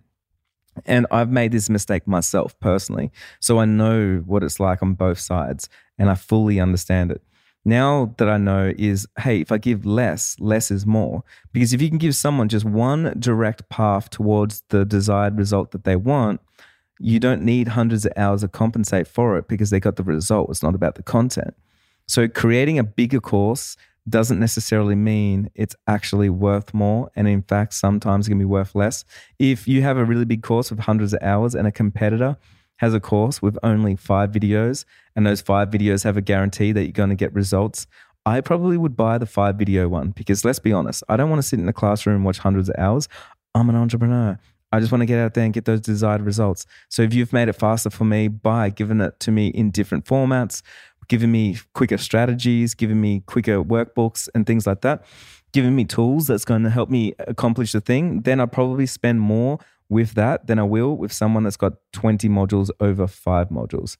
And 0.86 1.08
I've 1.12 1.32
made 1.32 1.54
this 1.54 1.70
mistake 1.70 2.06
myself 2.06 2.60
personally. 2.60 3.10
So 3.40 3.58
I 3.60 3.63
know 3.63 4.22
what 4.25 4.44
it's 4.44 4.60
like 4.60 4.84
on 4.84 4.96
both 4.96 5.20
sides 5.20 5.70
and 5.98 6.10
I 6.10 6.16
fully 6.16 6.60
understand 6.60 7.12
it. 7.12 7.22
Now 7.63 8.15
that 8.18 8.27
I 8.27 8.38
know 8.38 8.74
is, 8.77 9.08
hey, 9.20 9.41
if 9.41 9.51
I 9.51 9.58
give 9.58 9.86
less, 9.86 10.36
less 10.39 10.72
is 10.72 10.86
more. 10.86 11.24
Because 11.53 11.74
if 11.74 11.82
you 11.82 11.89
can 11.89 12.00
give 12.00 12.15
someone 12.15 12.50
just 12.50 12.65
one 12.65 13.13
direct 13.20 13.70
path 13.70 14.10
towards 14.10 14.63
the 14.70 14.84
desired 14.84 15.38
result 15.38 15.72
that 15.72 15.84
they 15.84 15.96
want, 15.96 16.41
you 17.00 17.20
don't 17.20 17.44
need 17.44 17.70
hundreds 17.70 18.06
of 18.06 18.13
hours 18.15 18.41
to 18.41 18.48
compensate 18.48 19.08
for 19.08 19.38
it 19.38 19.48
because 19.48 19.70
they 19.70 19.80
got 19.80 19.96
the 19.96 20.03
result. 20.03 20.50
It's 20.50 20.63
not 20.63 20.75
about 20.75 20.96
the 20.96 21.03
content. 21.03 21.56
So 22.08 22.27
creating 22.27 22.80
a 22.80 22.84
bigger 22.84 23.20
course 23.20 23.77
doesn't 24.10 24.39
necessarily 24.39 24.96
mean 24.96 25.50
it's 25.53 25.75
actually 25.88 26.30
worth 26.30 26.74
more. 26.74 27.12
And 27.15 27.27
in 27.27 27.44
fact, 27.44 27.74
sometimes 27.74 28.27
it 28.27 28.32
can 28.32 28.39
be 28.39 28.46
worth 28.46 28.74
less. 28.74 29.06
If 29.38 29.68
you 29.68 29.84
have 29.84 29.98
a 29.98 30.06
really 30.06 30.25
big 30.25 30.41
course 30.41 30.72
with 30.72 30.80
hundreds 30.80 31.13
of 31.13 31.22
hours 31.22 31.53
and 31.53 31.68
a 31.68 31.72
competitor 31.72 32.38
has 32.82 32.96
a 32.96 33.00
course 33.00 33.44
with 33.44 33.58
only 33.62 33.96
five 33.96 34.32
videos, 34.32 34.86
and 35.16 35.26
those 35.26 35.40
five 35.40 35.70
videos 35.70 36.04
have 36.04 36.18
a 36.18 36.22
guarantee 36.22 36.72
that 36.72 36.82
you're 36.82 36.92
going 36.92 37.10
to 37.10 37.16
get 37.16 37.32
results, 37.32 37.86
I 38.26 38.42
probably 38.42 38.76
would 38.76 38.98
buy 38.98 39.20
the 39.20 39.28
five 39.28 39.56
video 39.56 39.88
one 39.88 40.10
because 40.12 40.44
let's 40.44 40.58
be 40.58 40.74
honest, 40.74 41.04
I 41.08 41.16
don't 41.16 41.30
want 41.30 41.42
to 41.42 41.48
sit 41.48 41.60
in 41.60 41.70
a 41.70 41.74
classroom 41.74 42.18
and 42.18 42.26
watch 42.26 42.40
hundreds 42.40 42.70
of 42.70 42.76
hours. 42.80 43.08
I'm 43.54 43.70
an 43.70 43.76
entrepreneur. 43.76 44.40
I 44.72 44.80
just 44.80 44.92
want 44.92 45.02
to 45.02 45.06
get 45.06 45.20
out 45.20 45.36
there 45.36 45.44
and 45.44 45.54
get 45.54 45.66
those 45.66 45.82
desired 45.82 46.22
results. 46.22 46.66
So 46.90 47.04
if 47.04 47.14
you've 47.14 47.34
made 47.34 47.50
it 47.50 47.54
faster 47.54 47.92
for 47.92 48.06
me 48.06 48.28
by 48.30 48.70
giving 48.70 49.00
it 49.00 49.20
to 49.20 49.32
me 49.32 49.48
in 49.50 49.70
different 49.70 50.06
formats, 50.06 50.64
giving 51.08 51.32
me 51.32 51.58
quicker 51.76 52.00
strategies, 52.00 52.74
giving 52.74 53.00
me 53.00 53.22
quicker 53.28 53.64
workbooks 53.64 54.28
and 54.34 54.48
things 54.48 54.66
like 54.66 54.82
that, 54.82 55.04
giving 55.52 55.76
me 55.76 55.86
tools 55.86 56.26
that's 56.26 56.46
going 56.46 56.64
to 56.64 56.70
help 56.72 56.90
me 56.90 57.14
accomplish 57.28 57.74
the 57.74 57.82
thing, 57.82 58.22
then 58.22 58.40
I'll 58.40 58.48
probably 58.48 58.88
spend 58.88 59.22
more 59.22 59.60
with 59.92 60.14
that 60.14 60.48
than 60.48 60.58
I 60.58 60.64
will 60.64 60.96
with 60.96 61.12
someone 61.12 61.44
that's 61.44 61.58
got 61.58 61.74
20 61.92 62.30
modules 62.30 62.70
over 62.80 63.08
five 63.08 63.50
modules. 63.50 63.98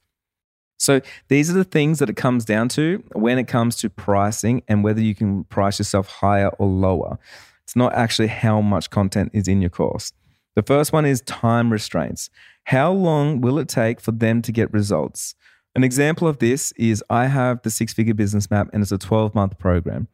So 0.78 1.00
these 1.28 1.50
are 1.50 1.52
the 1.52 1.64
things 1.64 1.98
that 1.98 2.08
it 2.08 2.16
comes 2.16 2.46
down 2.46 2.70
to 2.70 3.04
when 3.12 3.38
it 3.38 3.46
comes 3.46 3.76
to 3.76 3.90
pricing 3.90 4.62
and 4.66 4.82
whether 4.82 5.00
you 5.00 5.14
can 5.14 5.44
price 5.44 5.78
yourself 5.78 6.08
higher 6.08 6.48
or 6.58 6.66
lower. 6.66 7.18
It's 7.62 7.76
not 7.76 7.94
actually 7.94 8.28
how 8.28 8.60
much 8.62 8.88
content 8.88 9.30
is 9.34 9.46
in 9.46 9.60
your 9.60 9.70
course. 9.70 10.12
The 10.56 10.62
first 10.62 10.92
one 10.92 11.04
is 11.04 11.20
time 11.20 11.70
restraints. 11.70 12.30
How 12.64 12.90
long 12.90 13.42
will 13.42 13.58
it 13.58 13.68
take 13.68 14.00
for 14.00 14.12
them 14.12 14.40
to 14.42 14.50
get 14.50 14.72
results? 14.72 15.34
An 15.74 15.84
example 15.84 16.26
of 16.26 16.38
this 16.38 16.72
is 16.72 17.04
I 17.10 17.26
have 17.26 17.62
the 17.62 17.70
six 17.70 17.92
figure 17.92 18.14
business 18.14 18.50
map 18.50 18.68
and 18.72 18.82
it's 18.82 18.92
a 18.92 18.98
12 18.98 19.34
month 19.34 19.58
program. 19.58 20.08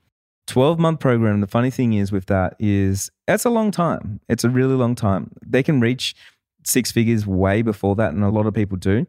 12 0.49 0.79
month 0.79 0.99
program, 0.99 1.41
the 1.41 1.47
funny 1.47 1.71
thing 1.71 1.93
is 1.93 2.11
with 2.11 2.27
that 2.27 2.57
is 2.59 3.11
that's 3.27 3.45
a 3.45 3.51
long 3.51 3.71
time. 3.71 4.21
It's 4.29 4.45
a 4.45 4.51
really 4.51 4.75
long 4.75 4.95
time. 4.95 5.31
They 5.47 5.63
can 5.63 5.79
reach 5.79 6.17
six 6.65 6.91
figures 6.91 7.27
way 7.27 7.63
before 7.63 7.95
that, 7.97 8.13
and 8.13 8.25
a 8.25 8.31
lot 8.31 8.47
of 8.47 8.55
people 8.55 8.79
do, 8.79 9.07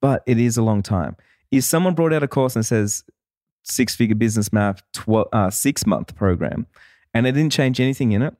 but 0.00 0.22
it 0.26 0.38
is 0.38 0.56
a 0.56 0.62
long 0.62 0.82
time. 0.82 1.16
If 1.50 1.64
someone 1.64 1.94
brought 1.94 2.12
out 2.12 2.22
a 2.22 2.28
course 2.28 2.56
and 2.56 2.64
says 2.64 3.04
six 3.62 3.94
figure 3.94 4.16
business 4.16 4.52
map, 4.52 4.80
12, 4.94 5.28
uh, 5.32 5.50
six 5.50 5.86
month 5.86 6.16
program, 6.16 6.66
and 7.12 7.26
they 7.26 7.32
didn't 7.32 7.52
change 7.52 7.80
anything 7.80 8.12
in 8.12 8.22
it, 8.22 8.34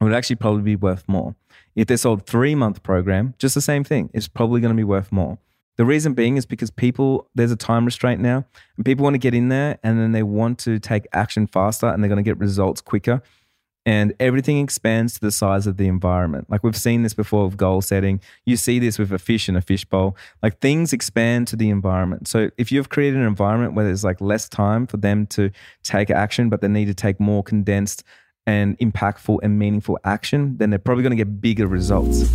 it 0.00 0.04
would 0.04 0.14
actually 0.14 0.36
probably 0.36 0.62
be 0.62 0.76
worth 0.76 1.04
more. 1.06 1.34
If 1.74 1.88
they 1.88 1.96
sold 1.96 2.26
three 2.26 2.54
month 2.54 2.82
program, 2.82 3.34
just 3.38 3.54
the 3.54 3.60
same 3.60 3.84
thing, 3.84 4.10
it's 4.14 4.28
probably 4.28 4.62
going 4.62 4.74
to 4.74 4.76
be 4.76 4.84
worth 4.84 5.12
more. 5.12 5.38
The 5.76 5.84
reason 5.84 6.14
being 6.14 6.36
is 6.36 6.46
because 6.46 6.70
people, 6.70 7.28
there's 7.34 7.52
a 7.52 7.56
time 7.56 7.84
restraint 7.84 8.20
now, 8.20 8.44
and 8.76 8.84
people 8.84 9.04
want 9.04 9.14
to 9.14 9.18
get 9.18 9.34
in 9.34 9.48
there 9.48 9.78
and 9.82 9.98
then 10.00 10.12
they 10.12 10.22
want 10.22 10.58
to 10.60 10.78
take 10.78 11.06
action 11.12 11.46
faster 11.46 11.86
and 11.86 12.02
they're 12.02 12.08
going 12.08 12.22
to 12.22 12.28
get 12.28 12.38
results 12.38 12.80
quicker. 12.80 13.22
And 13.84 14.14
everything 14.18 14.58
expands 14.58 15.14
to 15.14 15.20
the 15.20 15.30
size 15.30 15.68
of 15.68 15.76
the 15.76 15.86
environment. 15.86 16.50
Like 16.50 16.64
we've 16.64 16.76
seen 16.76 17.04
this 17.04 17.14
before 17.14 17.44
with 17.44 17.56
goal 17.56 17.80
setting. 17.82 18.20
You 18.44 18.56
see 18.56 18.80
this 18.80 18.98
with 18.98 19.12
a 19.12 19.18
fish 19.18 19.48
in 19.48 19.54
a 19.54 19.60
fishbowl. 19.60 20.16
Like 20.42 20.58
things 20.58 20.92
expand 20.92 21.46
to 21.48 21.56
the 21.56 21.70
environment. 21.70 22.26
So 22.26 22.50
if 22.58 22.72
you've 22.72 22.88
created 22.88 23.20
an 23.20 23.26
environment 23.26 23.74
where 23.74 23.84
there's 23.84 24.02
like 24.02 24.20
less 24.20 24.48
time 24.48 24.88
for 24.88 24.96
them 24.96 25.24
to 25.28 25.52
take 25.84 26.10
action, 26.10 26.48
but 26.48 26.62
they 26.62 26.68
need 26.68 26.86
to 26.86 26.94
take 26.94 27.20
more 27.20 27.44
condensed 27.44 28.02
and 28.44 28.76
impactful 28.78 29.38
and 29.44 29.56
meaningful 29.56 30.00
action, 30.04 30.56
then 30.56 30.70
they're 30.70 30.80
probably 30.80 31.04
going 31.04 31.16
to 31.16 31.16
get 31.16 31.40
bigger 31.40 31.68
results. 31.68 32.28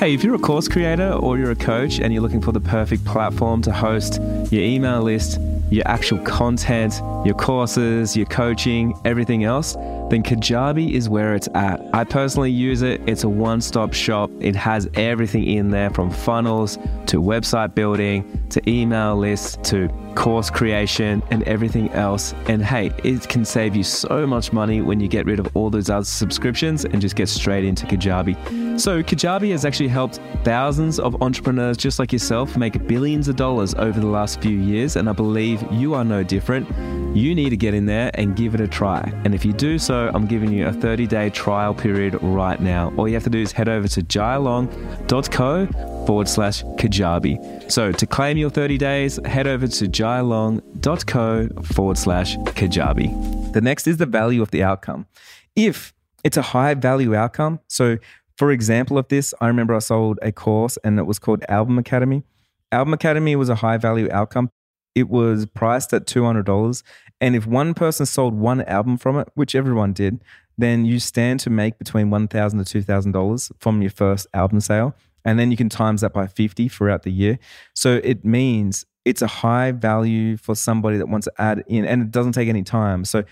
Hey, 0.00 0.14
if 0.14 0.24
you're 0.24 0.34
a 0.34 0.38
course 0.38 0.66
creator 0.66 1.12
or 1.12 1.36
you're 1.36 1.50
a 1.50 1.54
coach 1.54 2.00
and 2.00 2.10
you're 2.10 2.22
looking 2.22 2.40
for 2.40 2.52
the 2.52 2.60
perfect 2.60 3.04
platform 3.04 3.60
to 3.60 3.70
host 3.70 4.18
your 4.50 4.62
email 4.62 5.02
list, 5.02 5.38
your 5.70 5.86
actual 5.86 6.18
content, 6.20 6.94
your 7.26 7.34
courses, 7.34 8.16
your 8.16 8.24
coaching, 8.24 8.98
everything 9.04 9.44
else, 9.44 9.74
then 10.08 10.22
Kajabi 10.22 10.92
is 10.92 11.10
where 11.10 11.34
it's 11.34 11.48
at. 11.54 11.82
I 11.92 12.04
personally 12.04 12.50
use 12.50 12.80
it. 12.80 13.02
It's 13.06 13.24
a 13.24 13.28
one 13.28 13.60
stop 13.60 13.92
shop. 13.92 14.30
It 14.40 14.56
has 14.56 14.88
everything 14.94 15.44
in 15.44 15.68
there 15.68 15.90
from 15.90 16.10
funnels 16.10 16.78
to 17.08 17.20
website 17.20 17.74
building 17.74 18.42
to 18.48 18.70
email 18.70 19.16
lists 19.16 19.58
to 19.68 19.90
course 20.14 20.50
creation 20.50 21.22
and 21.30 21.42
everything 21.44 21.90
else. 21.90 22.34
And 22.46 22.64
hey, 22.64 22.92
it 23.04 23.28
can 23.28 23.44
save 23.44 23.76
you 23.76 23.82
so 23.82 24.26
much 24.26 24.52
money 24.52 24.80
when 24.80 25.00
you 25.00 25.08
get 25.08 25.26
rid 25.26 25.38
of 25.38 25.54
all 25.56 25.70
those 25.70 25.90
other 25.90 26.04
subscriptions 26.04 26.84
and 26.84 27.00
just 27.00 27.16
get 27.16 27.28
straight 27.28 27.64
into 27.64 27.86
Kajabi. 27.86 28.80
So, 28.80 29.02
Kajabi 29.02 29.50
has 29.50 29.64
actually 29.64 29.88
helped 29.88 30.20
thousands 30.42 30.98
of 30.98 31.20
entrepreneurs 31.22 31.76
just 31.76 31.98
like 31.98 32.12
yourself 32.12 32.56
make 32.56 32.86
billions 32.86 33.28
of 33.28 33.36
dollars 33.36 33.74
over 33.74 33.98
the 33.98 34.06
last 34.06 34.40
few 34.40 34.58
years. 34.58 34.96
And 34.96 35.08
I 35.08 35.12
believe 35.12 35.64
you 35.70 35.94
are 35.94 36.04
no 36.04 36.22
different. 36.22 36.68
You 37.16 37.34
need 37.34 37.50
to 37.50 37.56
get 37.56 37.74
in 37.74 37.86
there 37.86 38.10
and 38.14 38.36
give 38.36 38.54
it 38.54 38.60
a 38.60 38.68
try. 38.68 39.00
And 39.24 39.34
if 39.34 39.44
you 39.44 39.52
do 39.52 39.78
so, 39.78 40.10
I'm 40.14 40.26
giving 40.26 40.52
you 40.52 40.66
a 40.66 40.72
30 40.72 41.06
day 41.06 41.30
trial 41.30 41.74
period 41.74 42.18
right 42.22 42.60
now. 42.60 42.92
All 42.96 43.08
you 43.08 43.14
have 43.14 43.24
to 43.24 43.30
do 43.30 43.40
is 43.40 43.52
head 43.52 43.68
over 43.68 43.88
to 43.88 44.02
jailong.co 44.02 45.99
forward 46.10 46.28
slash 46.28 46.64
Kajabi. 46.74 47.70
So 47.70 47.92
to 47.92 48.04
claim 48.04 48.36
your 48.36 48.50
30 48.50 48.78
days, 48.78 49.20
head 49.24 49.46
over 49.46 49.68
to 49.68 49.84
jailong.co 49.84 51.62
forward 51.62 51.98
slash 51.98 52.36
Kajabi. 52.38 53.52
The 53.52 53.60
next 53.60 53.86
is 53.86 53.98
the 53.98 54.06
value 54.06 54.42
of 54.42 54.50
the 54.50 54.64
outcome. 54.64 55.06
If 55.54 55.94
it's 56.24 56.36
a 56.36 56.42
high 56.42 56.74
value 56.74 57.14
outcome, 57.14 57.60
so 57.68 57.96
for 58.36 58.50
example 58.50 58.98
of 58.98 59.06
this, 59.06 59.32
I 59.40 59.46
remember 59.46 59.72
I 59.72 59.78
sold 59.78 60.18
a 60.20 60.32
course 60.32 60.76
and 60.82 60.98
it 60.98 61.04
was 61.04 61.20
called 61.20 61.44
Album 61.48 61.78
Academy. 61.78 62.24
Album 62.72 62.92
Academy 62.92 63.36
was 63.36 63.48
a 63.48 63.54
high 63.54 63.76
value 63.76 64.08
outcome 64.10 64.50
it 64.94 65.08
was 65.08 65.46
priced 65.46 65.92
at 65.92 66.06
$200. 66.06 66.82
And 67.20 67.36
if 67.36 67.46
one 67.46 67.74
person 67.74 68.06
sold 68.06 68.34
one 68.34 68.62
album 68.62 68.96
from 68.96 69.18
it, 69.18 69.28
which 69.34 69.54
everyone 69.54 69.92
did, 69.92 70.20
then 70.58 70.84
you 70.84 70.98
stand 70.98 71.40
to 71.40 71.50
make 71.50 71.78
between 71.78 72.10
1,000 72.10 72.64
to 72.64 72.82
$2,000 72.82 73.52
from 73.58 73.82
your 73.82 73.90
first 73.90 74.26
album 74.34 74.60
sale. 74.60 74.94
And 75.24 75.38
then 75.38 75.50
you 75.50 75.56
can 75.56 75.68
times 75.68 76.00
that 76.00 76.12
by 76.12 76.26
50 76.26 76.68
throughout 76.68 77.02
the 77.02 77.10
year. 77.10 77.38
So 77.74 78.00
it 78.02 78.24
means 78.24 78.86
it's 79.04 79.22
a 79.22 79.26
high 79.26 79.72
value 79.72 80.36
for 80.36 80.54
somebody 80.54 80.98
that 80.98 81.08
wants 81.08 81.26
to 81.26 81.32
add 81.38 81.64
in, 81.66 81.84
and 81.84 82.02
it 82.02 82.10
doesn't 82.10 82.32
take 82.32 82.48
any 82.48 82.62
time. 82.62 83.04
So 83.04 83.24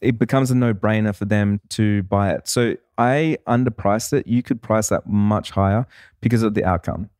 it 0.00 0.18
becomes 0.18 0.50
a 0.50 0.54
no 0.54 0.74
brainer 0.74 1.14
for 1.14 1.24
them 1.24 1.60
to 1.70 2.02
buy 2.04 2.30
it. 2.32 2.48
So 2.48 2.76
I 2.96 3.38
underpriced 3.46 4.12
it. 4.12 4.26
You 4.26 4.42
could 4.42 4.62
price 4.62 4.88
that 4.88 5.06
much 5.06 5.50
higher 5.50 5.86
because 6.20 6.42
of 6.42 6.54
the 6.54 6.64
outcome. 6.64 7.10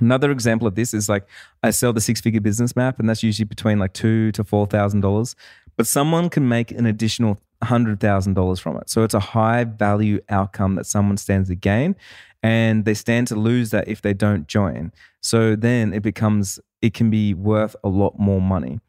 Another 0.00 0.30
example 0.30 0.66
of 0.68 0.74
this 0.74 0.94
is 0.94 1.08
like 1.08 1.26
I 1.62 1.70
sell 1.70 1.92
the 1.92 2.00
six 2.00 2.20
figure 2.20 2.40
business 2.40 2.76
map, 2.76 3.00
and 3.00 3.08
that's 3.08 3.22
usually 3.22 3.46
between 3.46 3.78
like 3.78 3.92
two 3.92 4.30
to 4.32 4.44
four 4.44 4.66
thousand 4.66 5.00
dollars. 5.00 5.34
But 5.76 5.86
someone 5.86 6.28
can 6.28 6.48
make 6.48 6.70
an 6.70 6.86
additional 6.86 7.38
hundred 7.62 8.00
thousand 8.00 8.34
dollars 8.34 8.60
from 8.60 8.76
it. 8.76 8.88
So 8.88 9.02
it's 9.02 9.14
a 9.14 9.20
high 9.20 9.64
value 9.64 10.20
outcome 10.28 10.76
that 10.76 10.86
someone 10.86 11.16
stands 11.16 11.48
to 11.48 11.54
gain, 11.54 11.96
and 12.42 12.84
they 12.84 12.94
stand 12.94 13.28
to 13.28 13.36
lose 13.36 13.70
that 13.70 13.88
if 13.88 14.02
they 14.02 14.14
don't 14.14 14.46
join. 14.46 14.92
So 15.20 15.56
then 15.56 15.92
it 15.92 16.02
becomes 16.02 16.60
it 16.82 16.94
can 16.94 17.10
be 17.10 17.34
worth 17.34 17.74
a 17.82 17.88
lot 17.88 18.18
more 18.18 18.40
money. 18.40 18.80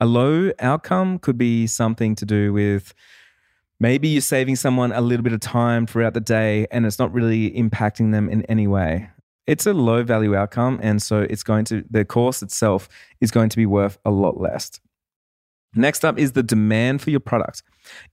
A 0.00 0.06
low 0.06 0.50
outcome 0.58 1.18
could 1.18 1.38
be 1.38 1.66
something 1.66 2.14
to 2.16 2.24
do 2.24 2.52
with 2.52 2.94
maybe 3.80 4.08
you're 4.08 4.20
saving 4.20 4.56
someone 4.56 4.92
a 4.92 5.00
little 5.00 5.22
bit 5.22 5.32
of 5.32 5.40
time 5.40 5.86
throughout 5.86 6.14
the 6.14 6.20
day 6.20 6.66
and 6.70 6.84
it's 6.86 6.98
not 6.98 7.12
really 7.12 7.50
impacting 7.52 8.12
them 8.12 8.28
in 8.28 8.42
any 8.42 8.66
way 8.66 9.08
it's 9.46 9.66
a 9.66 9.74
low 9.74 10.02
value 10.02 10.34
outcome. 10.34 10.80
And 10.82 11.02
so 11.02 11.20
it's 11.20 11.42
going 11.42 11.64
to, 11.66 11.84
the 11.90 12.04
course 12.04 12.42
itself 12.42 12.88
is 13.20 13.30
going 13.30 13.48
to 13.50 13.56
be 13.56 13.66
worth 13.66 13.98
a 14.04 14.10
lot 14.10 14.40
less. 14.40 14.80
Next 15.74 16.04
up 16.04 16.18
is 16.18 16.32
the 16.32 16.42
demand 16.42 17.02
for 17.02 17.10
your 17.10 17.20
product. 17.20 17.62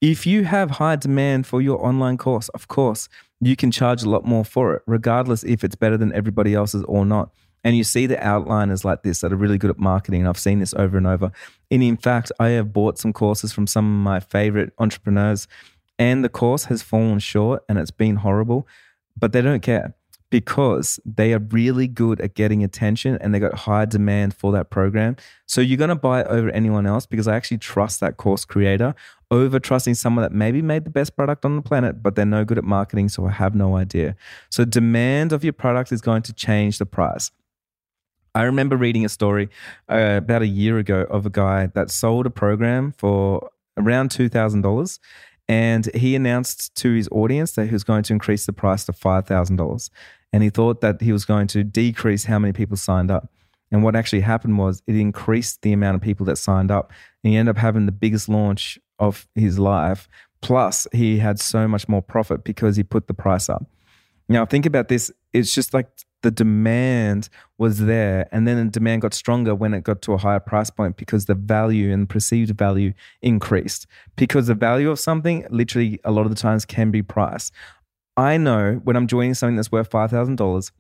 If 0.02 0.26
you 0.26 0.44
have 0.44 0.72
high 0.72 0.96
demand 0.96 1.48
for 1.48 1.62
your 1.62 1.84
online 1.86 2.18
course, 2.18 2.50
of 2.50 2.68
course, 2.68 3.08
you 3.40 3.56
can 3.56 3.72
charge 3.72 4.04
a 4.04 4.10
lot 4.10 4.26
more 4.26 4.46
for 4.46 4.76
it, 4.76 4.84
regardless 4.86 5.44
if 5.44 5.64
it's 5.64 5.76
better 5.76 5.98
than 5.98 6.14
everybody 6.14 6.54
else's 6.54 6.84
or 6.84 7.06
not. 7.06 7.32
And 7.64 7.78
you 7.78 7.84
see 7.84 8.08
the 8.08 8.16
outliners 8.16 8.84
like 8.84 9.04
this 9.04 9.22
that 9.22 9.32
are 9.32 9.38
really 9.38 9.58
good 9.58 9.70
at 9.70 9.78
marketing. 9.78 10.22
And 10.22 10.30
I've 10.30 10.40
seen 10.40 10.60
this 10.60 10.74
over 10.74 10.98
and 10.98 11.06
over. 11.06 11.32
And 11.70 11.84
in 11.84 11.98
fact, 11.98 12.32
I 12.40 12.50
have 12.50 12.74
bought 12.74 12.98
some 12.98 13.14
courses 13.14 13.54
from 13.54 13.68
some 13.68 13.86
of 13.86 14.04
my 14.04 14.20
favorite 14.20 14.74
entrepreneurs, 14.80 15.48
and 16.00 16.24
the 16.24 16.30
course 16.30 16.66
has 16.66 16.82
fallen 16.82 17.20
short 17.20 17.64
and 17.70 17.78
it's 17.78 17.92
been 17.92 18.18
horrible, 18.18 18.68
but 19.16 19.34
they 19.34 19.42
don't 19.42 19.62
care 19.62 19.94
because 20.32 21.00
they 21.06 21.34
are 21.34 21.40
really 21.52 21.88
good 21.88 22.20
at 22.22 22.34
getting 22.34 22.64
attention 22.64 23.18
and 23.22 23.36
they 23.36 23.40
got 23.40 23.54
high 23.54 23.86
demand 23.86 24.34
for 24.34 24.52
that 24.54 24.72
program. 24.72 25.16
So 25.46 25.62
you're 25.62 25.78
going 25.78 25.90
to 25.90 25.96
buy 25.96 26.22
it 26.22 26.28
over 26.28 26.50
anyone 26.50 26.88
else 26.88 27.06
because 27.06 27.28
I 27.28 27.36
actually 27.36 27.60
trust 27.60 28.00
that 28.00 28.18
course 28.18 28.46
creator 28.46 28.96
over 29.30 29.60
trusting 29.60 29.94
someone 29.94 30.24
that 30.24 30.32
maybe 30.32 30.62
made 30.62 30.86
the 30.86 30.90
best 30.90 31.16
product 31.16 31.46
on 31.46 31.58
the 31.58 31.62
planet, 31.62 32.02
but 32.02 32.16
they're 32.16 32.26
no 32.26 32.44
good 32.44 32.58
at 32.58 32.64
marketing. 32.64 33.10
So 33.10 33.28
I 33.28 33.32
have 33.32 33.54
no 33.54 33.76
idea. 33.76 34.16
So 34.50 34.66
demand 34.66 35.34
of 35.34 35.44
your 35.44 35.54
product 35.54 35.92
is 35.92 36.02
going 36.02 36.24
to 36.24 36.34
change 36.34 36.80
the 36.80 36.86
price. 36.86 37.30
I 38.34 38.44
remember 38.44 38.78
reading 38.78 39.04
a 39.04 39.10
story 39.10 39.50
uh, 39.90 40.16
about 40.18 40.42
a 40.42 40.48
year 40.48 40.78
ago 40.78 41.02
of 41.10 41.26
a 41.26 41.30
guy 41.30 41.68
that 41.68 41.92
sold 41.92 42.26
a 42.26 42.30
program 42.30 42.94
for 42.98 43.50
around 43.78 44.12
$2,000 44.12 45.00
and 45.52 45.94
he 45.94 46.16
announced 46.16 46.74
to 46.76 46.94
his 46.94 47.10
audience 47.12 47.52
that 47.52 47.66
he 47.66 47.74
was 47.74 47.84
going 47.84 48.04
to 48.04 48.14
increase 48.14 48.46
the 48.46 48.54
price 48.54 48.86
to 48.86 48.94
$5,000 48.94 49.90
and 50.32 50.44
he 50.44 50.50
thought 50.50 50.80
that 50.80 51.02
he 51.02 51.12
was 51.12 51.26
going 51.26 51.48
to 51.48 51.62
decrease 51.62 52.24
how 52.24 52.40
many 52.40 52.54
people 52.54 52.78
signed 52.78 53.12
up. 53.12 53.30
And 53.70 53.84
what 53.84 53.94
actually 53.94 54.22
happened 54.22 54.58
was 54.58 54.82
it 54.88 54.96
increased 54.96 55.62
the 55.62 55.74
amount 55.74 55.96
of 55.96 56.02
people 56.02 56.26
that 56.28 56.38
signed 56.38 56.72
up. 56.72 56.94
And 57.22 57.32
he 57.32 57.38
ended 57.38 57.56
up 57.56 57.62
having 57.62 57.86
the 57.86 57.92
biggest 57.92 58.30
launch 58.30 58.80
of 58.98 59.28
his 59.36 59.60
life. 59.60 60.08
Plus, 60.42 60.88
he 60.94 61.20
had 61.20 61.38
so 61.38 61.68
much 61.68 61.90
more 61.90 62.02
profit 62.02 62.46
because 62.46 62.78
he 62.78 62.84
put 62.84 63.08
the 63.08 63.14
price 63.14 63.50
up. 63.50 63.66
Now, 64.30 64.46
think 64.46 64.66
about 64.66 64.88
this. 64.88 65.12
It's 65.34 65.54
just 65.54 65.74
like 65.74 65.88
the 66.22 66.32
demand 66.32 67.30
was 67.58 67.80
there, 67.80 68.28
and 68.32 68.48
then 68.48 68.58
the 68.58 68.72
demand 68.72 69.02
got 69.02 69.14
stronger 69.14 69.56
when 69.56 69.74
it 69.74 69.84
got 69.84 70.02
to 70.04 70.14
a 70.14 70.18
higher 70.18 70.40
price 70.40 70.70
point 70.70 70.98
because 70.98 71.26
the 71.26 71.36
value 71.36 71.92
and 71.92 72.08
perceived 72.10 72.58
value 72.58 72.94
increased. 73.22 73.88
Because 74.16 74.48
the 74.48 74.56
value 74.56 74.92
of 74.92 75.00
something, 75.00 75.46
literally, 75.50 76.00
a 76.04 76.12
lot 76.12 76.26
of 76.26 76.30
the 76.30 76.36
times 76.36 76.66
can 76.66 76.92
be 76.92 77.02
price. 77.02 77.52
I 78.18 78.38
know 78.38 78.82
when 78.84 78.96
I'm 78.96 79.08
joining 79.08 79.34
something 79.34 79.56
that's 79.56 79.72
worth 79.72 79.90
$5,000, 79.90 80.72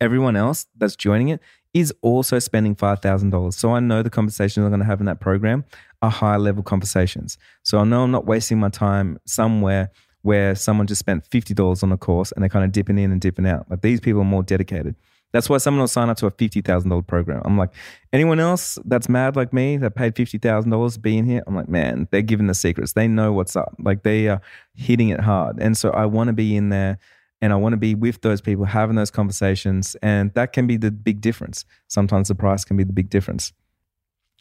everyone 0.00 0.36
else 0.36 0.66
that's 0.76 0.96
joining 0.96 1.28
it 1.28 1.40
is 1.72 1.92
also 2.02 2.38
spending 2.38 2.76
$5,000. 2.76 3.54
So 3.54 3.72
I 3.72 3.80
know 3.80 4.02
the 4.02 4.10
conversations 4.10 4.64
I'm 4.64 4.70
going 4.70 4.80
to 4.80 4.86
have 4.86 5.00
in 5.00 5.06
that 5.06 5.20
program 5.20 5.64
are 6.02 6.10
high 6.10 6.36
level 6.36 6.62
conversations. 6.62 7.38
So 7.64 7.78
I 7.78 7.84
know 7.84 8.04
I'm 8.04 8.10
not 8.10 8.26
wasting 8.26 8.60
my 8.60 8.68
time 8.68 9.18
somewhere 9.26 9.90
where 10.24 10.54
someone 10.54 10.86
just 10.86 11.00
spent 11.00 11.28
$50 11.28 11.82
on 11.82 11.92
a 11.92 11.98
course 11.98 12.32
and 12.32 12.42
they're 12.42 12.48
kind 12.48 12.64
of 12.64 12.72
dipping 12.72 12.96
in 12.96 13.12
and 13.12 13.20
dipping 13.20 13.46
out. 13.46 13.70
Like 13.70 13.82
these 13.82 14.00
people 14.00 14.22
are 14.22 14.24
more 14.24 14.42
dedicated. 14.42 14.94
That's 15.32 15.50
why 15.50 15.58
someone 15.58 15.80
will 15.80 15.88
sign 15.88 16.08
up 16.08 16.16
to 16.18 16.26
a 16.26 16.30
$50,000 16.30 17.06
program. 17.06 17.42
I'm 17.44 17.58
like, 17.58 17.74
anyone 18.10 18.40
else 18.40 18.78
that's 18.86 19.06
mad 19.06 19.36
like 19.36 19.52
me 19.52 19.76
that 19.76 19.94
paid 19.94 20.14
$50,000 20.14 20.94
to 20.94 20.98
be 20.98 21.18
in 21.18 21.26
here? 21.26 21.42
I'm 21.46 21.54
like, 21.54 21.68
man, 21.68 22.08
they're 22.10 22.22
giving 22.22 22.46
the 22.46 22.54
secrets. 22.54 22.94
They 22.94 23.06
know 23.06 23.34
what's 23.34 23.54
up. 23.54 23.74
Like 23.78 24.02
they 24.02 24.28
are 24.28 24.40
hitting 24.74 25.10
it 25.10 25.20
hard. 25.20 25.58
And 25.60 25.76
so 25.76 25.90
I 25.90 26.06
want 26.06 26.28
to 26.28 26.32
be 26.32 26.56
in 26.56 26.70
there 26.70 26.98
and 27.42 27.52
I 27.52 27.56
want 27.56 27.74
to 27.74 27.76
be 27.76 27.94
with 27.94 28.22
those 28.22 28.40
people, 28.40 28.64
having 28.64 28.96
those 28.96 29.10
conversations. 29.10 29.94
And 30.02 30.32
that 30.32 30.54
can 30.54 30.66
be 30.66 30.78
the 30.78 30.90
big 30.90 31.20
difference. 31.20 31.66
Sometimes 31.88 32.28
the 32.28 32.34
price 32.34 32.64
can 32.64 32.78
be 32.78 32.84
the 32.84 32.94
big 32.94 33.10
difference. 33.10 33.52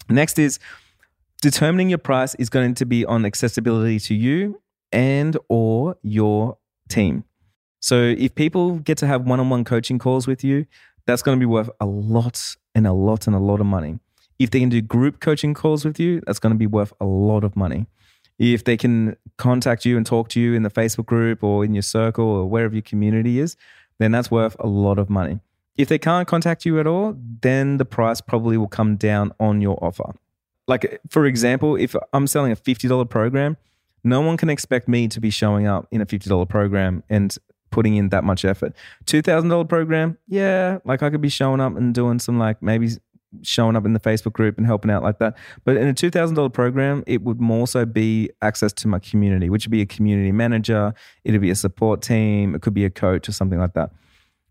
Next 0.08 0.40
is 0.40 0.60
determining 1.42 1.90
your 1.90 1.98
price 1.98 2.36
is 2.36 2.50
going 2.50 2.76
to 2.76 2.86
be 2.86 3.06
on 3.06 3.26
accessibility 3.26 4.00
to 4.00 4.14
you 4.14 4.62
and 4.94 5.38
or 5.50 5.98
your 6.02 6.58
team. 6.88 7.26
So 7.82 8.02
if 8.02 8.34
people 8.36 8.80
get 8.80 8.98
to 9.00 9.08
have 9.08 9.24
one-on-one 9.24 9.66
coaching 9.66 10.00
calls 10.00 10.26
with 10.26 10.44
you, 10.44 10.66
that's 11.06 11.22
going 11.22 11.38
to 11.38 11.40
be 11.40 11.46
worth 11.46 11.70
a 11.82 11.86
lot 11.86 12.56
and 12.74 12.88
a 12.88 12.94
lot 12.94 13.28
and 13.28 13.36
a 13.36 13.40
lot 13.40 13.60
of 13.60 13.66
money. 13.66 14.00
If 14.40 14.52
they 14.52 14.62
can 14.62 14.70
do 14.70 14.82
group 14.82 15.20
coaching 15.20 15.54
calls 15.54 15.84
with 15.84 16.00
you, 16.00 16.22
that's 16.26 16.40
going 16.40 16.54
to 16.54 16.58
be 16.58 16.68
worth 16.68 16.94
a 17.02 17.06
lot 17.06 17.44
of 17.44 17.58
money. 17.58 17.88
If 18.40 18.64
they 18.64 18.78
can 18.78 19.18
contact 19.38 19.86
you 19.86 19.98
and 19.98 20.06
talk 20.06 20.30
to 20.30 20.40
you 20.40 20.54
in 20.54 20.64
the 20.64 20.70
Facebook 20.70 21.06
group 21.06 21.44
or 21.44 21.66
in 21.66 21.74
your 21.74 21.84
circle 21.84 22.26
or 22.26 22.46
wherever 22.50 22.74
your 22.74 22.82
community 22.82 23.40
is, 23.40 23.58
then 24.00 24.12
that's 24.12 24.32
worth 24.32 24.56
a 24.60 24.68
lot 24.68 24.98
of 24.98 25.10
money. 25.10 25.40
If 25.76 25.88
they 25.88 25.98
can't 25.98 26.28
contact 26.28 26.66
you 26.66 26.80
at 26.80 26.88
all, 26.88 27.16
then 27.42 27.78
the 27.78 27.86
price 27.86 28.22
probably 28.22 28.58
will 28.58 28.68
come 28.68 28.96
down 28.96 29.34
on 29.40 29.62
your 29.62 29.78
offer. 29.84 30.14
Like, 30.68 31.02
for 31.10 31.26
example, 31.26 31.76
if 31.76 31.96
I'm 32.14 32.28
selling 32.28 32.52
a 32.52 32.56
$50 32.56 33.10
program, 33.10 33.58
no 34.04 34.22
one 34.22 34.38
can 34.38 34.50
expect 34.50 34.88
me 34.88 35.08
to 35.08 35.20
be 35.20 35.30
showing 35.30 35.68
up 35.68 35.88
in 35.92 36.02
a 36.02 36.06
$50 36.06 36.48
program 36.50 37.04
and 37.10 37.36
putting 37.72 37.96
in 37.96 38.10
that 38.10 38.24
much 38.24 38.46
effort. 38.46 38.74
$2,000 39.06 39.68
program, 39.68 40.18
yeah, 40.28 40.80
like 40.86 41.02
I 41.02 41.10
could 41.10 41.22
be 41.22 41.30
showing 41.30 41.60
up 41.60 41.76
and 41.76 41.94
doing 41.94 42.20
some 42.20 42.38
like 42.38 42.62
maybe 42.62 42.90
showing 43.42 43.76
up 43.76 43.86
in 43.86 43.94
the 43.94 44.00
Facebook 44.00 44.34
group 44.34 44.58
and 44.58 44.68
helping 44.68 44.92
out 44.92 45.02
like 45.02 45.18
that. 45.20 45.36
But 45.64 45.78
in 45.78 45.88
a 45.88 45.94
$2,000 45.94 46.54
program, 46.54 47.04
it 47.08 47.24
would 47.24 47.42
more 47.42 47.68
so 47.68 47.86
be 47.86 48.30
access 48.42 48.72
to 48.74 48.88
my 48.88 49.00
community, 49.00 49.50
which 49.50 49.66
would 49.66 49.72
be 49.72 49.82
a 49.82 49.86
community 49.86 50.32
manager, 50.32 50.94
it'd 51.24 51.42
be 51.42 51.50
a 51.50 51.56
support 51.56 52.02
team, 52.02 52.54
it 52.54 52.62
could 52.62 52.76
be 52.76 52.86
a 52.86 52.90
coach 52.90 53.28
or 53.28 53.32
something 53.32 53.60
like 53.60 53.74
that. 53.74 53.92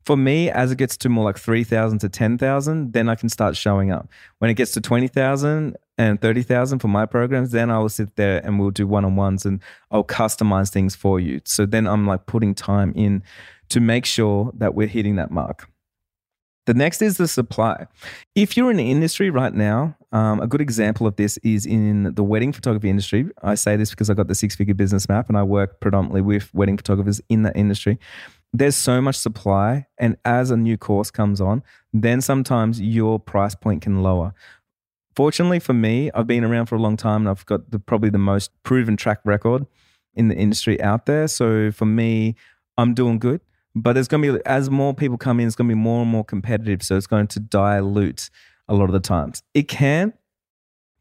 For 0.05 0.17
me, 0.17 0.51
as 0.51 0.73
it 0.73 0.79
gets 0.79 0.97
to 0.99 1.09
more 1.09 1.25
like 1.25 1.39
3,000 1.39 2.01
to 2.01 2.09
10,000, 2.09 2.93
then 2.93 3.09
I 3.09 3.15
can 3.15 3.29
start 3.29 3.57
showing 3.57 3.93
up. 3.93 4.09
When 4.39 4.51
it 4.51 4.55
gets 4.55 4.73
to 4.73 4.81
20,000 4.81 5.77
and 5.99 6.21
30,000 6.21 6.79
for 6.79 6.89
my 6.89 7.07
programs, 7.07 7.51
then 7.51 7.71
I 7.71 7.79
will 7.79 7.89
sit 7.89 8.17
there 8.17 8.45
and 8.45 8.59
we'll 8.59 8.71
do 8.71 8.87
one 8.87 9.05
on 9.05 9.17
ones 9.17 9.45
and 9.45 9.61
I'll 9.91 10.05
customize 10.05 10.71
things 10.71 10.95
for 10.95 11.21
you. 11.21 11.41
So 11.45 11.67
then 11.67 11.87
I'm 11.87 12.07
like 12.07 12.27
putting 12.27 12.55
time 12.55 12.93
in 12.97 13.23
to 13.69 13.81
make 13.81 14.07
sure 14.07 14.51
that 14.55 14.75
we're 14.75 14.87
hitting 14.87 15.17
that 15.17 15.31
mark. 15.31 15.69
The 16.65 16.75
next 16.75 17.03
is 17.03 17.17
the 17.17 17.27
supply. 17.27 17.87
If 18.37 18.57
you're 18.57 18.71
in 18.71 18.77
the 18.77 18.91
industry 18.91 19.31
right 19.31 19.53
now, 19.53 19.97
um, 20.13 20.41
a 20.41 20.47
good 20.47 20.61
example 20.61 21.07
of 21.07 21.17
this 21.17 21.37
is 21.39 21.67
in 21.67 22.15
the 22.15 22.23
wedding 22.23 22.53
photography 22.53 22.89
industry. 22.89 23.29
I 23.43 23.57
say 23.57 23.77
this 23.77 23.91
because 23.91 24.09
I 24.09 24.15
got 24.15 24.29
the 24.29 24.35
six 24.35 24.55
figure 24.55 24.75
business 24.75 25.09
map 25.09 25.29
and 25.29 25.37
I 25.37 25.43
work 25.43 25.81
predominantly 25.81 26.23
with 26.23 26.55
wedding 26.55 26.77
photographers 26.77 27.21
in 27.29 27.43
that 27.43 27.57
industry 27.57 27.99
there's 28.53 28.77
so 28.77 29.01
much 29.01 29.17
supply 29.17 29.87
and 29.99 30.17
as 30.25 30.51
a 30.51 30.57
new 30.57 30.77
course 30.77 31.11
comes 31.11 31.41
on 31.41 31.63
then 31.93 32.21
sometimes 32.21 32.81
your 32.81 33.19
price 33.19 33.55
point 33.55 33.83
can 33.83 34.03
lower 34.03 34.35
fortunately 35.15 35.59
for 35.59 35.73
me 35.73 36.11
i've 36.15 36.27
been 36.27 36.45
around 36.45 36.67
for 36.67 36.75
a 36.75 36.79
long 36.79 36.97
time 36.97 37.23
and 37.23 37.29
i've 37.29 37.47
got 37.47 37.71
the, 37.71 37.79
probably 37.79 38.11
the 38.11 38.19
most 38.19 38.51
proven 38.63 38.97
track 38.97 39.21
record 39.25 39.67
in 40.15 40.29
the 40.29 40.35
industry 40.35 40.81
out 40.81 41.07
there 41.07 41.27
so 41.27 41.71
for 41.71 41.87
me 41.87 42.35
i'm 42.79 42.95
doing 42.95 43.19
good 43.19 43.41
but 43.75 43.95
there's 43.95 44.09
going 44.09 44.23
to 44.23 44.35
be 44.35 44.47
as 44.47 44.71
more 44.71 44.95
people 44.95 45.17
come 45.17 45.41
in 45.41 45.47
it's 45.47 45.57
going 45.57 45.69
to 45.69 45.75
be 45.75 45.81
more 45.81 46.03
and 46.03 46.11
more 46.11 46.25
competitive 46.25 46.83
so 46.83 46.97
it's 46.97 47.07
going 47.07 47.27
to 47.27 47.41
dilute 47.41 48.31
a 48.69 48.75
lot 48.75 48.85
of 48.85 48.93
the 48.93 49.01
times 49.01 49.43
it 49.55 49.69
can 49.69 50.13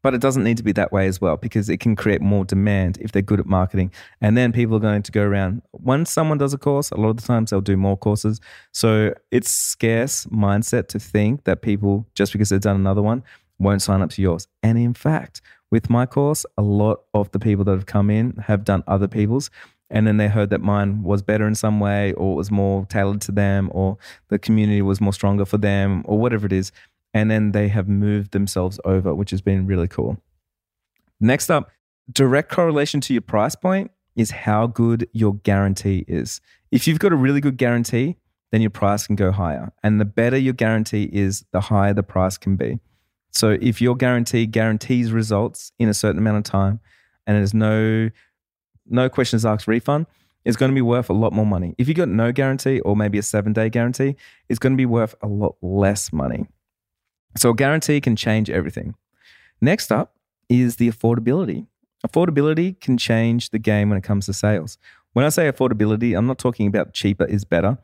but 0.02 0.14
it 0.14 0.20
doesn't 0.20 0.42
need 0.42 0.56
to 0.56 0.62
be 0.62 0.72
that 0.72 0.92
way 0.92 1.06
as 1.06 1.20
well 1.20 1.36
because 1.36 1.68
it 1.68 1.78
can 1.78 1.94
create 1.94 2.20
more 2.20 2.44
demand 2.44 2.98
if 3.00 3.12
they're 3.12 3.22
good 3.22 3.40
at 3.40 3.46
marketing. 3.46 3.92
And 4.20 4.36
then 4.36 4.52
people 4.52 4.76
are 4.76 4.80
going 4.80 5.02
to 5.02 5.12
go 5.12 5.22
around. 5.22 5.62
Once 5.72 6.10
someone 6.10 6.38
does 6.38 6.52
a 6.52 6.58
course, 6.58 6.90
a 6.90 6.96
lot 6.96 7.10
of 7.10 7.16
the 7.16 7.22
times 7.22 7.50
they'll 7.50 7.60
do 7.60 7.76
more 7.76 7.96
courses. 7.96 8.40
So 8.72 9.14
it's 9.30 9.50
scarce 9.50 10.26
mindset 10.26 10.88
to 10.88 10.98
think 10.98 11.44
that 11.44 11.62
people, 11.62 12.06
just 12.14 12.32
because 12.32 12.48
they've 12.48 12.60
done 12.60 12.76
another 12.76 13.02
one, 13.02 13.22
won't 13.62 13.82
sign 13.82 14.02
up 14.02 14.10
to 14.10 14.22
yours. 14.22 14.48
And 14.62 14.78
in 14.78 14.94
fact, 14.94 15.40
with 15.70 15.88
my 15.88 16.06
course, 16.06 16.44
a 16.58 16.62
lot 16.62 17.02
of 17.14 17.30
the 17.32 17.38
people 17.38 17.64
that 17.64 17.72
have 17.72 17.86
come 17.86 18.10
in 18.10 18.36
have 18.46 18.64
done 18.64 18.84
other 18.86 19.08
people's. 19.08 19.50
And 19.88 20.06
then 20.06 20.16
they 20.16 20.28
heard 20.28 20.48
that 20.50 20.62
mine 20.62 21.02
was 21.02 21.20
better 21.20 21.46
in 21.46 21.54
some 21.54 21.78
way, 21.78 22.14
or 22.14 22.34
was 22.34 22.50
more 22.50 22.86
tailored 22.86 23.20
to 23.22 23.32
them, 23.32 23.70
or 23.72 23.98
the 24.28 24.38
community 24.38 24.80
was 24.80 25.02
more 25.02 25.12
stronger 25.12 25.44
for 25.44 25.58
them, 25.58 26.02
or 26.06 26.18
whatever 26.18 26.46
it 26.46 26.52
is 26.52 26.72
and 27.14 27.30
then 27.30 27.52
they 27.52 27.68
have 27.68 27.88
moved 27.88 28.32
themselves 28.32 28.80
over, 28.84 29.14
which 29.14 29.30
has 29.30 29.40
been 29.40 29.66
really 29.66 29.88
cool. 29.88 30.18
Next 31.20 31.50
up, 31.50 31.70
direct 32.10 32.50
correlation 32.50 33.00
to 33.02 33.12
your 33.12 33.22
price 33.22 33.54
point 33.54 33.90
is 34.16 34.30
how 34.30 34.66
good 34.66 35.08
your 35.12 35.34
guarantee 35.34 36.04
is. 36.08 36.40
If 36.70 36.86
you've 36.86 36.98
got 36.98 37.12
a 37.12 37.16
really 37.16 37.40
good 37.40 37.56
guarantee, 37.56 38.16
then 38.50 38.60
your 38.60 38.70
price 38.70 39.06
can 39.06 39.16
go 39.16 39.30
higher. 39.30 39.72
And 39.82 40.00
the 40.00 40.04
better 40.04 40.36
your 40.36 40.52
guarantee 40.52 41.08
is, 41.12 41.44
the 41.52 41.60
higher 41.60 41.94
the 41.94 42.02
price 42.02 42.36
can 42.36 42.56
be. 42.56 42.80
So 43.32 43.56
if 43.60 43.80
your 43.80 43.96
guarantee 43.96 44.46
guarantees 44.46 45.10
results 45.10 45.72
in 45.78 45.88
a 45.88 45.94
certain 45.94 46.18
amount 46.18 46.38
of 46.38 46.44
time 46.44 46.80
and 47.26 47.36
there's 47.36 47.54
no 47.54 48.10
no 48.86 49.08
questions 49.08 49.44
asked 49.44 49.66
refund, 49.66 50.06
it's 50.44 50.56
going 50.56 50.70
to 50.70 50.74
be 50.74 50.82
worth 50.82 51.08
a 51.08 51.12
lot 51.12 51.32
more 51.32 51.46
money. 51.46 51.74
If 51.78 51.88
you 51.88 51.94
got 51.94 52.08
no 52.08 52.32
guarantee 52.32 52.80
or 52.80 52.96
maybe 52.96 53.18
a 53.18 53.22
7-day 53.22 53.70
guarantee, 53.70 54.16
it's 54.48 54.58
going 54.58 54.72
to 54.72 54.76
be 54.76 54.86
worth 54.86 55.14
a 55.22 55.28
lot 55.28 55.56
less 55.62 56.12
money. 56.12 56.46
So 57.36 57.50
a 57.50 57.54
guarantee 57.54 58.00
can 58.00 58.16
change 58.16 58.50
everything. 58.50 58.94
Next 59.60 59.92
up 59.92 60.16
is 60.48 60.76
the 60.76 60.90
affordability. 60.90 61.66
Affordability 62.06 62.78
can 62.80 62.98
change 62.98 63.50
the 63.50 63.58
game 63.58 63.88
when 63.88 63.98
it 63.98 64.04
comes 64.04 64.26
to 64.26 64.32
sales. 64.32 64.76
When 65.12 65.24
I 65.24 65.28
say 65.28 65.50
affordability, 65.50 66.18
I'm 66.18 66.26
not 66.26 66.38
talking 66.38 66.66
about 66.66 66.92
cheaper 66.92 67.24
is 67.24 67.44
better. 67.44 67.78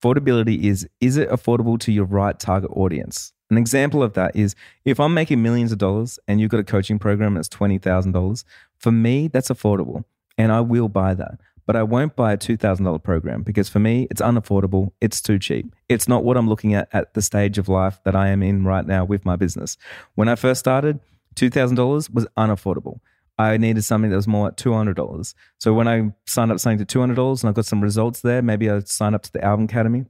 Affordability 0.00 0.62
is 0.62 0.88
is 1.00 1.16
it 1.16 1.28
affordable 1.28 1.78
to 1.80 1.90
your 1.90 2.04
right 2.04 2.38
target 2.38 2.70
audience? 2.72 3.32
An 3.50 3.58
example 3.58 4.02
of 4.02 4.14
that 4.14 4.34
is 4.34 4.54
if 4.84 4.98
I'm 4.98 5.14
making 5.14 5.42
millions 5.42 5.72
of 5.72 5.78
dollars 5.78 6.18
and 6.26 6.40
you've 6.40 6.50
got 6.50 6.60
a 6.60 6.64
coaching 6.64 6.98
program 6.98 7.34
that's 7.34 7.48
$20,000, 7.48 8.44
for 8.78 8.92
me, 8.92 9.28
that's 9.28 9.48
affordable 9.48 10.04
and 10.38 10.52
I 10.52 10.60
will 10.60 10.88
buy 10.88 11.14
that. 11.14 11.40
But 11.66 11.74
I 11.74 11.82
won't 11.82 12.14
buy 12.14 12.32
a 12.32 12.38
$2,000 12.38 13.02
program 13.02 13.42
because 13.42 13.68
for 13.68 13.80
me, 13.80 14.06
it's 14.08 14.22
unaffordable. 14.22 14.92
It's 15.00 15.20
too 15.20 15.38
cheap. 15.38 15.74
It's 15.88 16.06
not 16.06 16.22
what 16.22 16.36
I'm 16.36 16.48
looking 16.48 16.74
at 16.74 16.88
at 16.92 17.14
the 17.14 17.22
stage 17.22 17.58
of 17.58 17.68
life 17.68 17.98
that 18.04 18.14
I 18.14 18.28
am 18.28 18.42
in 18.42 18.64
right 18.64 18.86
now 18.86 19.04
with 19.04 19.24
my 19.24 19.34
business. 19.34 19.76
When 20.14 20.28
I 20.28 20.36
first 20.36 20.60
started, 20.60 21.00
$2,000 21.34 22.14
was 22.14 22.26
unaffordable. 22.36 23.00
I 23.38 23.56
needed 23.56 23.82
something 23.82 24.10
that 24.10 24.16
was 24.16 24.28
more 24.28 24.46
like 24.46 24.56
$200. 24.56 25.34
So 25.58 25.74
when 25.74 25.88
I 25.88 26.12
signed 26.24 26.52
up 26.52 26.60
something 26.60 26.84
to 26.84 26.98
$200 26.98 27.42
and 27.42 27.50
I 27.50 27.52
got 27.52 27.66
some 27.66 27.82
results 27.82 28.20
there, 28.20 28.42
maybe 28.42 28.70
I 28.70 28.78
signed 28.80 29.14
up 29.14 29.22
to 29.24 29.32
the 29.32 29.44
Album 29.44 29.64
Academy. 29.64 30.06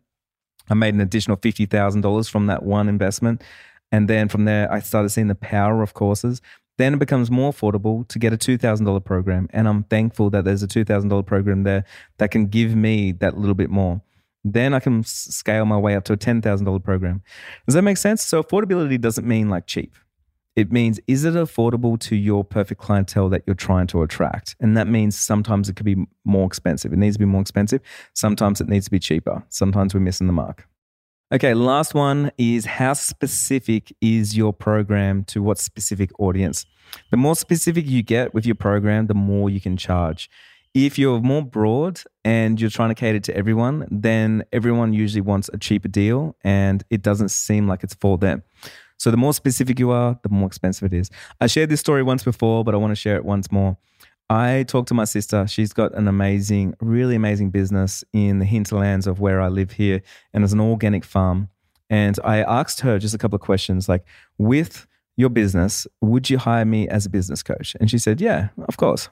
I 0.68 0.74
made 0.74 0.94
an 0.94 1.00
additional 1.00 1.36
$50,000 1.36 2.30
from 2.30 2.46
that 2.46 2.62
one 2.62 2.88
investment. 2.88 3.42
And 3.92 4.08
then 4.08 4.28
from 4.28 4.44
there, 4.44 4.70
I 4.72 4.80
started 4.80 5.10
seeing 5.10 5.28
the 5.28 5.34
power 5.34 5.82
of 5.82 5.94
courses. 5.94 6.40
Then 6.78 6.94
it 6.94 6.98
becomes 6.98 7.30
more 7.30 7.52
affordable 7.52 8.06
to 8.08 8.18
get 8.18 8.32
a 8.32 8.36
$2,000 8.36 9.04
program. 9.04 9.48
And 9.52 9.66
I'm 9.68 9.84
thankful 9.84 10.30
that 10.30 10.44
there's 10.44 10.62
a 10.62 10.68
$2,000 10.68 11.24
program 11.24 11.62
there 11.62 11.84
that 12.18 12.30
can 12.30 12.46
give 12.46 12.74
me 12.74 13.12
that 13.12 13.38
little 13.38 13.54
bit 13.54 13.70
more. 13.70 14.02
Then 14.44 14.74
I 14.74 14.80
can 14.80 15.02
scale 15.02 15.64
my 15.64 15.78
way 15.78 15.96
up 15.96 16.04
to 16.04 16.12
a 16.12 16.16
$10,000 16.16 16.84
program. 16.84 17.22
Does 17.66 17.74
that 17.74 17.82
make 17.82 17.96
sense? 17.96 18.22
So 18.22 18.42
affordability 18.42 19.00
doesn't 19.00 19.26
mean 19.26 19.48
like 19.48 19.66
cheap. 19.66 19.94
It 20.56 20.72
means, 20.72 20.98
is 21.06 21.24
it 21.24 21.34
affordable 21.34 22.00
to 22.00 22.16
your 22.16 22.42
perfect 22.42 22.80
clientele 22.80 23.28
that 23.28 23.42
you're 23.46 23.54
trying 23.54 23.86
to 23.88 24.02
attract? 24.02 24.56
And 24.58 24.74
that 24.76 24.88
means 24.88 25.16
sometimes 25.16 25.68
it 25.68 25.76
could 25.76 25.84
be 25.84 26.06
more 26.24 26.46
expensive. 26.46 26.94
It 26.94 26.98
needs 26.98 27.16
to 27.16 27.20
be 27.20 27.26
more 27.26 27.42
expensive. 27.42 27.82
Sometimes 28.14 28.62
it 28.62 28.68
needs 28.68 28.86
to 28.86 28.90
be 28.90 28.98
cheaper. 28.98 29.44
Sometimes 29.50 29.92
we're 29.92 30.00
missing 30.00 30.26
the 30.26 30.32
mark. 30.32 30.66
Okay, 31.34 31.54
last 31.54 31.92
one 31.92 32.30
is 32.38 32.64
how 32.64 32.94
specific 32.94 33.94
is 34.00 34.36
your 34.36 34.52
program 34.52 35.24
to 35.24 35.42
what 35.42 35.58
specific 35.58 36.10
audience? 36.18 36.64
The 37.10 37.16
more 37.16 37.36
specific 37.36 37.86
you 37.86 38.02
get 38.02 38.32
with 38.32 38.46
your 38.46 38.54
program, 38.54 39.08
the 39.08 39.14
more 39.14 39.50
you 39.50 39.60
can 39.60 39.76
charge. 39.76 40.30
If 40.72 40.98
you're 40.98 41.20
more 41.20 41.42
broad 41.42 42.00
and 42.24 42.60
you're 42.60 42.70
trying 42.70 42.90
to 42.90 42.94
cater 42.94 43.18
to 43.18 43.36
everyone, 43.36 43.88
then 43.90 44.44
everyone 44.52 44.92
usually 44.92 45.22
wants 45.22 45.50
a 45.52 45.58
cheaper 45.58 45.88
deal 45.88 46.36
and 46.44 46.84
it 46.90 47.02
doesn't 47.02 47.30
seem 47.30 47.66
like 47.66 47.82
it's 47.82 47.94
for 47.94 48.18
them. 48.18 48.42
So 48.98 49.10
the 49.10 49.16
more 49.16 49.34
specific 49.34 49.78
you 49.78 49.90
are, 49.90 50.18
the 50.22 50.28
more 50.28 50.46
expensive 50.46 50.92
it 50.92 50.96
is. 50.96 51.10
I 51.40 51.46
shared 51.46 51.70
this 51.70 51.80
story 51.80 52.02
once 52.02 52.24
before, 52.24 52.64
but 52.64 52.74
I 52.74 52.78
want 52.78 52.92
to 52.92 52.96
share 52.96 53.16
it 53.16 53.24
once 53.24 53.52
more. 53.52 53.76
I 54.28 54.64
talked 54.66 54.88
to 54.88 54.94
my 54.94 55.04
sister. 55.04 55.46
She's 55.46 55.72
got 55.72 55.94
an 55.94 56.08
amazing, 56.08 56.74
really 56.80 57.14
amazing 57.14 57.50
business 57.50 58.02
in 58.12 58.38
the 58.38 58.44
hinterlands 58.44 59.06
of 59.06 59.20
where 59.20 59.40
I 59.40 59.48
live 59.48 59.72
here, 59.72 60.02
and 60.32 60.42
it's 60.42 60.52
an 60.52 60.60
organic 60.60 61.04
farm. 61.04 61.48
And 61.88 62.18
I 62.24 62.42
asked 62.42 62.80
her 62.80 62.98
just 62.98 63.14
a 63.14 63.18
couple 63.18 63.36
of 63.36 63.42
questions 63.42 63.88
like, 63.88 64.04
with 64.38 64.86
your 65.16 65.30
business, 65.30 65.86
would 66.00 66.28
you 66.28 66.38
hire 66.38 66.64
me 66.64 66.88
as 66.88 67.06
a 67.06 67.10
business 67.10 67.42
coach? 67.42 67.76
And 67.80 67.90
she 67.90 67.98
said, 67.98 68.20
Yeah, 68.20 68.48
of 68.68 68.76
course. 68.76 69.08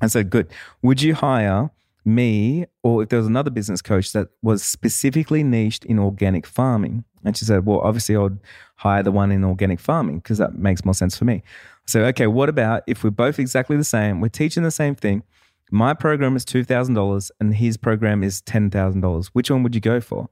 I 0.00 0.06
said, 0.08 0.30
Good. 0.30 0.48
Would 0.82 1.02
you 1.02 1.14
hire 1.14 1.70
me 2.06 2.66
or 2.82 3.02
if 3.02 3.08
there 3.08 3.18
was 3.18 3.26
another 3.26 3.50
business 3.50 3.82
coach 3.82 4.12
that 4.12 4.28
was 4.42 4.62
specifically 4.62 5.42
niched 5.42 5.84
in 5.84 5.98
organic 5.98 6.46
farming? 6.46 7.04
And 7.24 7.36
she 7.36 7.44
said, 7.44 7.66
Well, 7.66 7.80
obviously, 7.80 8.16
I 8.16 8.20
would 8.20 8.40
hire 8.76 9.02
the 9.02 9.12
one 9.12 9.32
in 9.32 9.44
organic 9.44 9.80
farming 9.80 10.18
because 10.18 10.38
that 10.38 10.54
makes 10.54 10.84
more 10.84 10.94
sense 10.94 11.16
for 11.18 11.24
me. 11.24 11.42
I 11.44 11.86
said, 11.86 12.02
Okay, 12.08 12.26
what 12.26 12.48
about 12.48 12.84
if 12.86 13.04
we're 13.04 13.10
both 13.10 13.38
exactly 13.38 13.76
the 13.76 13.84
same? 13.84 14.20
We're 14.20 14.28
teaching 14.28 14.62
the 14.62 14.70
same 14.70 14.94
thing. 14.94 15.22
My 15.70 15.94
program 15.94 16.36
is 16.36 16.44
$2,000 16.44 17.30
and 17.40 17.56
his 17.56 17.76
program 17.76 18.22
is 18.22 18.40
$10,000. 18.42 19.26
Which 19.32 19.50
one 19.50 19.64
would 19.64 19.74
you 19.74 19.80
go 19.80 20.00
for? 20.00 20.28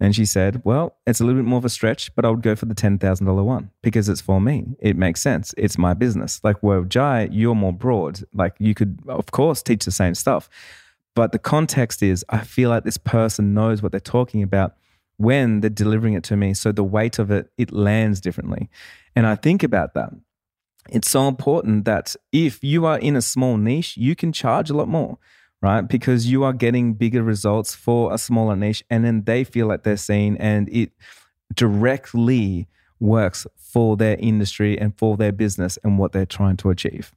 And 0.00 0.14
she 0.14 0.24
said, 0.24 0.62
Well, 0.64 0.96
it's 1.06 1.20
a 1.20 1.24
little 1.24 1.40
bit 1.40 1.48
more 1.48 1.58
of 1.58 1.64
a 1.64 1.70
stretch, 1.70 2.14
but 2.16 2.24
I 2.24 2.30
would 2.30 2.42
go 2.42 2.56
for 2.56 2.66
the 2.66 2.74
$10,000 2.74 3.44
one 3.44 3.70
because 3.82 4.08
it's 4.08 4.20
for 4.20 4.40
me. 4.40 4.76
It 4.80 4.96
makes 4.96 5.22
sense. 5.22 5.54
It's 5.56 5.78
my 5.78 5.94
business. 5.94 6.40
Like, 6.42 6.62
well, 6.62 6.82
Jai, 6.82 7.28
you're 7.30 7.54
more 7.54 7.72
broad. 7.72 8.20
Like, 8.32 8.54
you 8.58 8.74
could, 8.74 8.98
of 9.06 9.30
course, 9.30 9.62
teach 9.62 9.84
the 9.84 9.92
same 9.92 10.14
stuff. 10.14 10.48
But 11.14 11.32
the 11.32 11.38
context 11.38 12.02
is, 12.02 12.24
I 12.28 12.38
feel 12.38 12.70
like 12.70 12.84
this 12.84 12.98
person 12.98 13.54
knows 13.54 13.82
what 13.82 13.92
they're 13.92 14.00
talking 14.00 14.42
about 14.42 14.74
when 15.16 15.60
they're 15.60 15.70
delivering 15.70 16.14
it 16.14 16.24
to 16.24 16.36
me. 16.36 16.54
So 16.54 16.72
the 16.72 16.84
weight 16.84 17.18
of 17.18 17.30
it, 17.30 17.50
it 17.56 17.72
lands 17.72 18.20
differently. 18.20 18.68
And 19.14 19.26
I 19.26 19.36
think 19.36 19.62
about 19.62 19.94
that. 19.94 20.10
It's 20.90 21.10
so 21.10 21.28
important 21.28 21.84
that 21.84 22.14
if 22.32 22.62
you 22.62 22.84
are 22.84 22.98
in 22.98 23.16
a 23.16 23.22
small 23.22 23.56
niche, 23.56 23.96
you 23.96 24.14
can 24.14 24.32
charge 24.32 24.70
a 24.70 24.74
lot 24.74 24.88
more, 24.88 25.18
right? 25.62 25.82
Because 25.82 26.30
you 26.30 26.44
are 26.44 26.52
getting 26.52 26.94
bigger 26.94 27.22
results 27.22 27.74
for 27.74 28.12
a 28.12 28.18
smaller 28.18 28.56
niche 28.56 28.84
and 28.90 29.04
then 29.04 29.24
they 29.24 29.44
feel 29.44 29.66
like 29.66 29.82
they're 29.82 29.96
seen 29.96 30.36
and 30.36 30.68
it 30.68 30.90
directly 31.54 32.68
works 33.00 33.46
for 33.56 33.96
their 33.96 34.16
industry 34.16 34.78
and 34.78 34.96
for 34.98 35.16
their 35.16 35.32
business 35.32 35.78
and 35.84 35.98
what 35.98 36.12
they're 36.12 36.26
trying 36.26 36.56
to 36.58 36.70
achieve. 36.70 37.14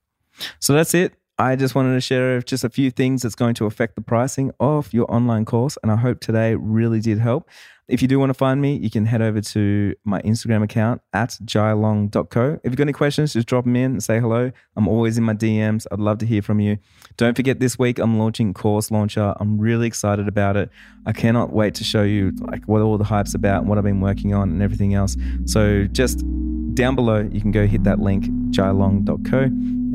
So 0.59 0.73
that's 0.73 0.93
it. 0.93 1.13
I 1.39 1.55
just 1.55 1.75
wanted 1.75 1.93
to 1.93 2.01
share 2.01 2.41
just 2.41 2.63
a 2.63 2.69
few 2.69 2.89
things 2.89 3.21
that's 3.21 3.35
going 3.35 3.53
to 3.55 3.65
affect 3.67 3.93
the 3.95 4.01
pricing 4.01 4.51
of 4.59 4.91
your 4.91 5.11
online 5.13 5.45
course. 5.45 5.77
And 5.83 5.91
I 5.91 5.95
hope 5.95 6.19
today 6.19 6.55
really 6.55 6.99
did 6.99 7.19
help. 7.19 7.47
If 7.87 8.01
you 8.01 8.07
do 8.09 8.19
want 8.19 8.31
to 8.31 8.33
find 8.33 8.61
me, 8.61 8.75
you 8.75 8.89
can 8.89 9.05
head 9.05 9.21
over 9.21 9.39
to 9.39 9.95
my 10.03 10.21
Instagram 10.23 10.61
account 10.61 11.01
at 11.13 11.37
jailong.co. 11.45 12.53
If 12.55 12.59
you've 12.65 12.75
got 12.75 12.83
any 12.83 12.93
questions, 12.93 13.31
just 13.31 13.47
drop 13.47 13.63
them 13.63 13.77
in 13.77 13.91
and 13.91 14.03
say 14.03 14.19
hello. 14.19 14.51
I'm 14.75 14.89
always 14.89 15.17
in 15.17 15.23
my 15.23 15.33
DMs. 15.33 15.87
I'd 15.89 15.99
love 15.99 16.17
to 16.17 16.25
hear 16.25 16.41
from 16.41 16.59
you. 16.59 16.79
Don't 17.15 17.35
forget 17.35 17.61
this 17.61 17.79
week 17.79 17.97
I'm 17.97 18.19
launching 18.19 18.53
Course 18.53 18.91
Launcher. 18.91 19.33
I'm 19.39 19.57
really 19.57 19.87
excited 19.87 20.27
about 20.27 20.57
it. 20.57 20.69
I 21.05 21.13
cannot 21.13 21.53
wait 21.53 21.75
to 21.75 21.85
show 21.85 22.03
you 22.03 22.33
like 22.41 22.65
what 22.65 22.81
all 22.81 22.97
the 22.97 23.05
hype's 23.05 23.33
about, 23.33 23.61
and 23.61 23.69
what 23.69 23.77
I've 23.77 23.85
been 23.85 24.01
working 24.01 24.33
on 24.33 24.49
and 24.49 24.61
everything 24.61 24.93
else. 24.93 25.15
So 25.45 25.85
just 25.85 26.25
down 26.73 26.95
below, 26.95 27.27
you 27.31 27.39
can 27.39 27.51
go 27.51 27.67
hit 27.67 27.85
that 27.85 27.99
link, 27.99 28.25
jailong.co, 28.51 29.39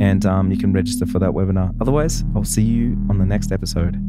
and 0.03 0.25
um, 0.25 0.51
you 0.51 0.57
can 0.57 0.73
register 0.73 1.05
for 1.05 1.19
that 1.19 1.31
webinar. 1.31 1.75
Otherwise, 1.81 2.25
I'll 2.35 2.45
see 2.45 2.63
you 2.63 2.97
on 3.11 3.19
the 3.19 3.27
next 3.27 3.53
episode. 3.53 4.01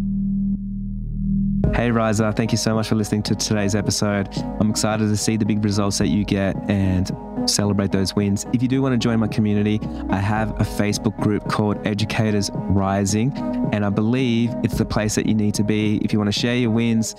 Hey, 1.76 1.90
Riser, 1.90 2.32
thank 2.32 2.52
you 2.52 2.58
so 2.58 2.76
much 2.76 2.88
for 2.88 2.94
listening 2.94 3.24
to 3.24 3.36
today's 3.36 3.74
episode. 3.74 4.30
I'm 4.60 4.70
excited 4.70 5.08
to 5.08 5.18
see 5.18 5.38
the 5.38 5.46
big 5.46 5.66
results 5.66 5.98
that 5.98 6.10
you 6.10 6.24
get 6.24 6.56
and 6.70 7.12
celebrate 7.50 7.92
those 7.92 8.16
wins. 8.16 8.46
If 8.54 8.62
you 8.62 8.68
do 8.68 8.84
want 8.84 8.94
to 8.94 8.98
join 9.00 9.20
my 9.20 9.28
community, 9.28 9.80
I 10.12 10.18
have 10.18 10.52
a 10.62 10.64
Facebook 10.64 11.18
group 11.20 11.50
called 11.50 11.86
Educators 11.86 12.52
Rising, 12.54 13.36
and 13.74 13.84
I 13.84 13.90
believe 13.90 14.54
it's 14.64 14.78
the 14.78 14.86
place 14.86 15.16
that 15.16 15.26
you 15.26 15.34
need 15.34 15.56
to 15.56 15.64
be 15.64 15.98
if 16.04 16.14
you 16.14 16.20
want 16.20 16.32
to 16.32 16.40
share 16.40 16.56
your 16.56 16.70
wins 16.70 17.16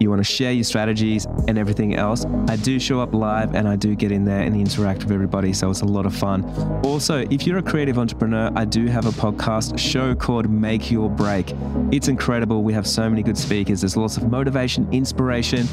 you 0.00 0.10
want 0.10 0.20
to 0.20 0.24
share 0.24 0.52
your 0.52 0.64
strategies 0.64 1.26
and 1.48 1.58
everything 1.58 1.96
else, 1.96 2.24
I 2.48 2.56
do 2.56 2.78
show 2.78 3.00
up 3.00 3.14
live 3.14 3.54
and 3.54 3.68
I 3.68 3.76
do 3.76 3.94
get 3.94 4.12
in 4.12 4.24
there 4.24 4.40
and 4.40 4.56
interact 4.56 5.04
with 5.04 5.12
everybody. 5.12 5.52
So 5.52 5.70
it's 5.70 5.82
a 5.82 5.86
lot 5.86 6.06
of 6.06 6.14
fun. 6.14 6.44
Also, 6.84 7.26
if 7.30 7.46
you're 7.46 7.58
a 7.58 7.62
creative 7.62 7.98
entrepreneur, 7.98 8.50
I 8.54 8.64
do 8.64 8.86
have 8.86 9.06
a 9.06 9.10
podcast 9.10 9.78
show 9.78 10.14
called 10.14 10.50
Make 10.50 10.90
Your 10.90 11.08
Break. 11.08 11.52
It's 11.90 12.08
incredible. 12.08 12.62
We 12.62 12.72
have 12.72 12.86
so 12.86 13.08
many 13.08 13.22
good 13.22 13.38
speakers. 13.38 13.82
There's 13.82 13.96
lots 13.96 14.16
of 14.16 14.30
motivation, 14.30 14.88
inspiration, 14.92 15.66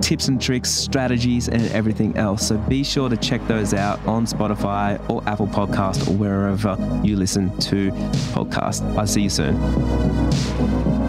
tips 0.00 0.28
and 0.28 0.40
tricks, 0.40 0.70
strategies, 0.70 1.48
and 1.48 1.62
everything 1.72 2.16
else. 2.16 2.46
So 2.48 2.56
be 2.56 2.84
sure 2.84 3.08
to 3.08 3.16
check 3.16 3.46
those 3.46 3.74
out 3.74 4.04
on 4.06 4.26
Spotify 4.26 4.98
or 5.10 5.22
Apple 5.28 5.46
Podcast 5.46 6.08
or 6.08 6.12
wherever 6.12 6.76
you 7.04 7.16
listen 7.16 7.56
to 7.58 7.90
podcasts. 8.32 8.82
I'll 8.96 9.06
see 9.06 9.22
you 9.22 9.30
soon. 9.30 11.05